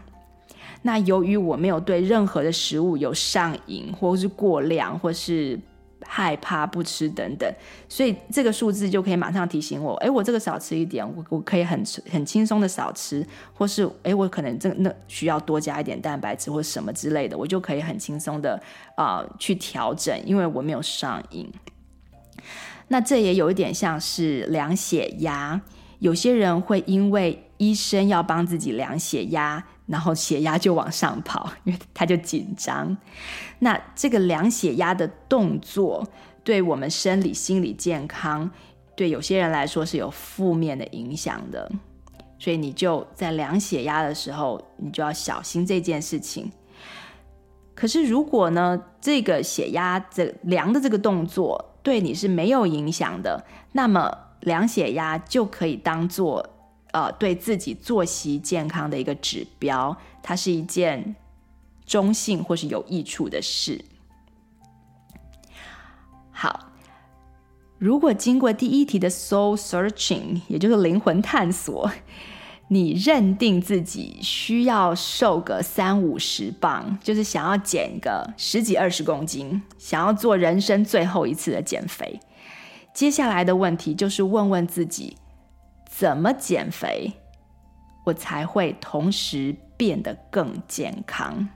[0.83, 5.59] 那由于我没有对任何的食物有上瘾，或是过量，或是
[6.07, 7.53] 害怕不吃等等，
[7.89, 18.63] 所以这个数字就可以马上提醒我，哎，我这个少吃一点，我我可以很很轻松的少吃，或是哎，我可能这那需要多加一点蛋白质或什么之类的，我就可以很轻松的
[18.97, 21.51] 啊、去调整，因为我没有上瘾。
[22.89, 25.61] 那这也有一点像是量血压，
[25.99, 29.65] 有些人会因为医生要帮自己量血压。
[29.87, 32.97] 然后血压就往上跑，因为他就紧张。
[33.59, 36.07] 那这个量血压的动作，
[36.43, 38.51] 对我们生理、心理健康，
[38.97, 41.70] 对有些人来说是有负面的影响的。
[42.39, 46.51] 所以你就在量血压的时候，你就要小心这件事情。
[47.74, 56.54] 可是如果呢，这个血压这量的这个动作对你是没有影响的，那么量血压就可以当做。
[56.95, 61.16] 呃，对自己作息健康的一个指标，它是一件
[61.84, 63.84] 中性或是有益处的事。
[66.30, 66.70] 好，
[67.78, 71.90] 如果经过第一题的 soul searching，也就是灵魂探索，
[72.68, 82.20] 你认定自己需要瘦个三五十磅，就是想要减个十几二十公斤，想要做人生最后一次的减肥。
[82.92, 85.16] 接下来的问题就是问问自己。
[85.97, 87.12] 怎么减肥，
[88.05, 91.49] 我才会同时变得更健康？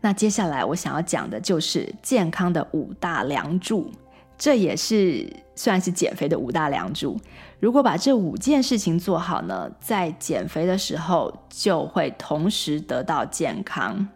[0.00, 3.90] 那接下来我想要讲的就是健康的五大梁柱，
[4.38, 7.20] 这也是算是减肥的五大梁柱。
[7.60, 14.08] 如果把这五件事情做好呢，在减肥的时候就会同时得到健康。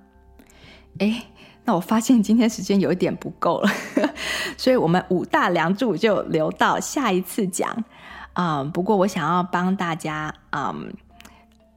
[1.01, 1.23] 诶
[1.67, 3.71] 那我发现今天时间有一点不够了，
[4.57, 7.85] 所以我们五大梁柱就留到下一次讲。
[8.33, 10.93] 啊、不过我想要帮大家，嗯，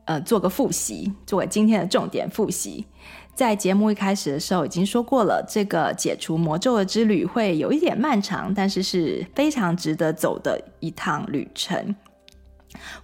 [0.05, 2.85] 呃，做个复习，作为今天的重点复习。
[3.33, 11.95] 在节目一开始的时候已经说过了，这个解除魔咒的之旅会有一点漫长，但是是非常值得走的一趟旅程。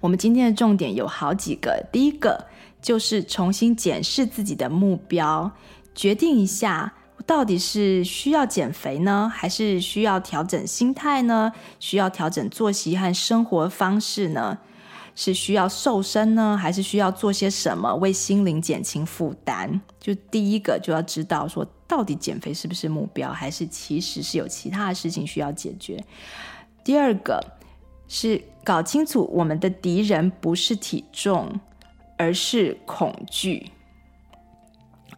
[0.01, 2.45] 我们今天的重点有好几个，第一个
[2.81, 5.49] 就是重新检视自己的目标。
[5.95, 6.93] 决定一下，
[7.25, 11.51] 到底是需要减肥呢，还是需要调整心态呢？
[11.79, 14.57] 需要调整作息和生活方式呢？
[15.15, 19.79] 是需要瘦身呢，还是需要做些什么为心灵减轻负担？
[19.97, 26.03] 就第一个就要知道说，到底减肥是不是目标，还是其实是有其他的事情需要解决？
[26.83, 27.41] 第二个
[28.09, 31.49] 是搞清楚我们的敌人不是体重，
[32.17, 33.71] 而是恐惧。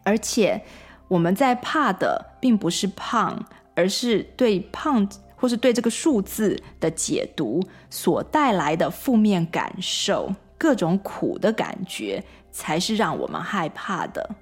[0.08, 0.64] 而且，
[1.10, 3.46] 我们在怕的并不是胖，
[3.76, 5.06] 而是对胖
[5.36, 14.36] 或是对这个数字的解读所带来的负面感受，各种苦的感觉，才是让我们害怕的。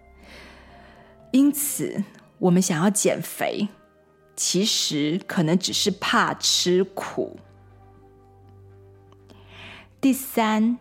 [1.31, 2.03] 因此，
[2.37, 3.67] 我们想要减肥，
[4.35, 7.39] 其实可能只是怕吃苦。
[9.99, 10.77] 第三，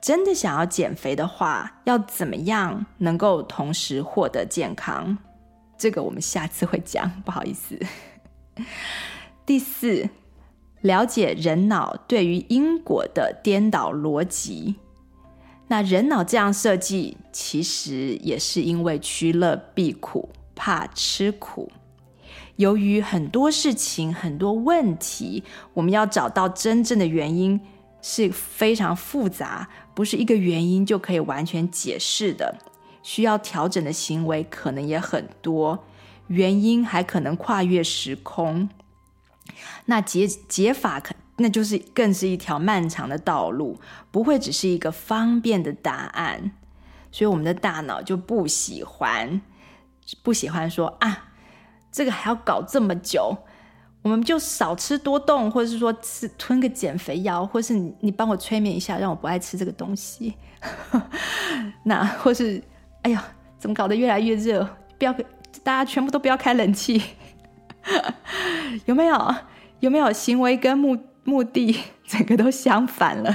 [0.00, 5.18] 真的想要减肥的话，要怎么样能够同时获得健康？
[5.76, 7.78] 这个我们下次会讲，不好意思。
[9.44, 10.08] 第四，
[10.80, 14.76] 了解人脑对于因果的颠倒逻辑。
[15.68, 21.70] 那人脑这样设计，其实也是因为趋乐避苦，怕吃苦。
[22.56, 25.44] 由于很多事情、很多问题，
[25.74, 27.58] 我们要找到真正的原因
[28.02, 29.68] 是非常复杂，
[30.00, 32.56] 不是一个原因就可以完全解释的。
[33.02, 35.84] 需要调整的行为可能也很多，
[36.28, 38.70] 原因还可能跨越时空。
[39.84, 43.78] 那解解法可那就是更是一条漫长的道路，
[44.10, 46.52] 不会只是一个方便的答案。
[47.12, 49.42] 所以我们的大脑就不喜欢，
[50.22, 51.26] 不喜欢说啊。
[51.92, 53.36] 这个还要搞这么久，
[54.02, 60.34] 我们就少吃多动，或者是说吃吞个减肥药，或是你你帮我催眠一下，让我不爱吃这个东西。
[61.84, 62.62] 那或是
[63.02, 63.24] 哎呀，
[63.58, 64.68] 怎么搞得越来越热？
[64.98, 65.12] 不要，
[65.62, 67.02] 大家全部都不要开冷气。
[68.86, 69.34] 有没有？
[69.80, 73.34] 有没有行为跟目目的整个都相反了？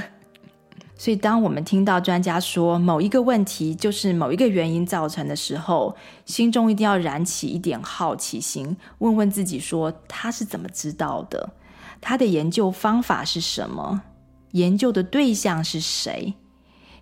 [0.98, 5.94] 所以，当我们听到专家说某一个问题就是某一个原因造成的时候，
[6.24, 11.50] 心中一定要燃起一点好奇心，问问自己说：他是怎么知道的？
[12.00, 14.02] 他的研究方法是什么？
[14.52, 16.32] 研究的对象是谁？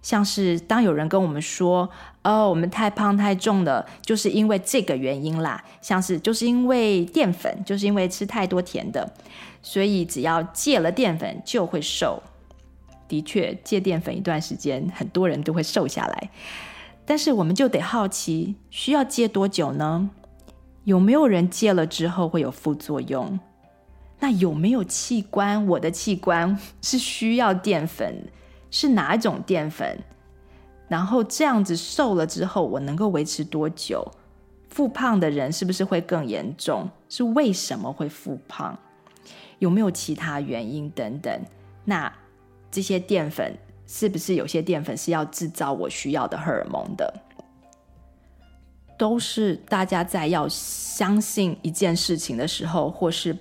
[0.03, 1.88] 像是当有人跟我们说
[2.24, 9.14] ：“哦，我们太胖太重了，就是因为这个原因啦。”像是就是因为淀粉，就是因为吃太多甜的，
[9.62, 12.22] 所以只要戒了淀粉就会瘦。
[13.14, 16.30] 的确，戒淀粉一段时间，很多人都会瘦下来。
[17.04, 20.10] 但是，我们就得好奇，需要戒多久呢？
[20.84, 23.38] 有没有人戒了之后会有副作用？
[24.18, 25.64] 那有没有器官？
[25.66, 28.26] 我的器官是需要淀粉，
[28.70, 29.98] 是哪一种淀粉？
[30.88, 34.10] 然后这样子瘦了之后，我能够维持多久？
[34.70, 36.90] 复胖的人是不是会更严重？
[37.08, 38.76] 是为什么会复胖？
[39.60, 40.90] 有没有其他原因？
[40.90, 41.40] 等等。
[41.84, 42.12] 那。
[42.74, 43.56] 这些淀粉
[43.86, 47.14] 是不是有些淀粉是要制造我需要的荷尔蒙的？
[48.98, 53.36] 都是大家在要相信一件事情的时候，或是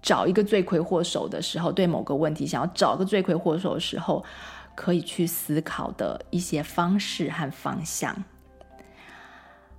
[0.00, 4.24] 找一个罪魁祸首的时候，对某个问题想要找个罪魁祸首的时候，
[4.74, 8.24] 可以去思考的一些方式和方向。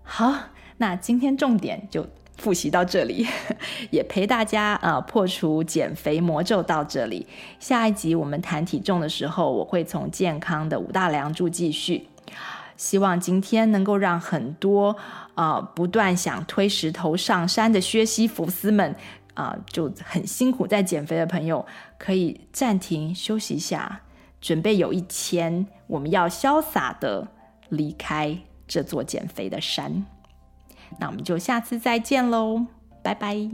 [0.03, 0.35] 好，
[0.77, 2.07] 那今天重点就。
[2.37, 3.27] 复习到这里，
[3.91, 7.27] 也陪大家呃破除减肥魔咒到这里。
[7.59, 12.07] 下一集我们谈体重的时候，我会从健康的五大梁柱继续。
[12.75, 14.95] 希望今天能够让很多
[15.33, 18.95] 呃不断想推石头上山的薛西弗斯们
[19.33, 21.65] 啊、呃，就很辛苦在减肥的朋友，
[21.97, 24.01] 可以暂停休息一下，
[24.39, 27.27] 准备有一天我们要潇洒的
[27.69, 30.05] 离开这座减肥的山。
[30.99, 32.65] 那我们就下次再见喽，
[33.03, 33.49] 拜拜！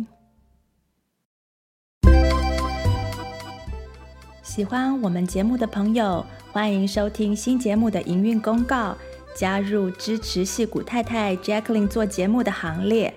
[4.42, 8.96] 喜欢我们节目的朋友，欢迎收听新节目的营运公告，
[9.36, 13.14] 加入支持戏骨太太 Jacqueline 做节目的行列。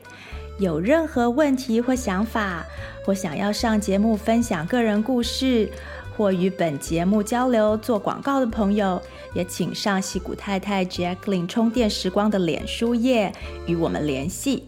[0.59, 2.65] 有任何问题或想法，
[3.05, 5.71] 或想要上节目分享个人故事，
[6.17, 9.01] 或与本节目交流做广告的朋友，
[9.35, 13.33] 也请上西谷太太 Jacqueline 充电时光的脸书页
[13.67, 14.65] 与我们联系。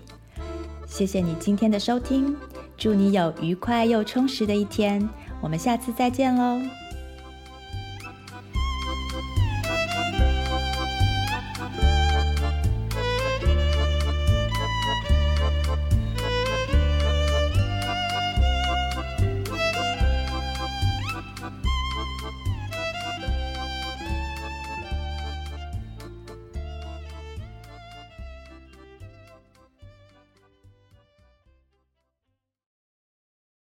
[0.87, 2.37] 谢谢你今天的收听，
[2.77, 5.09] 祝你有愉快又充实的一天，
[5.41, 6.61] 我们下次再见喽。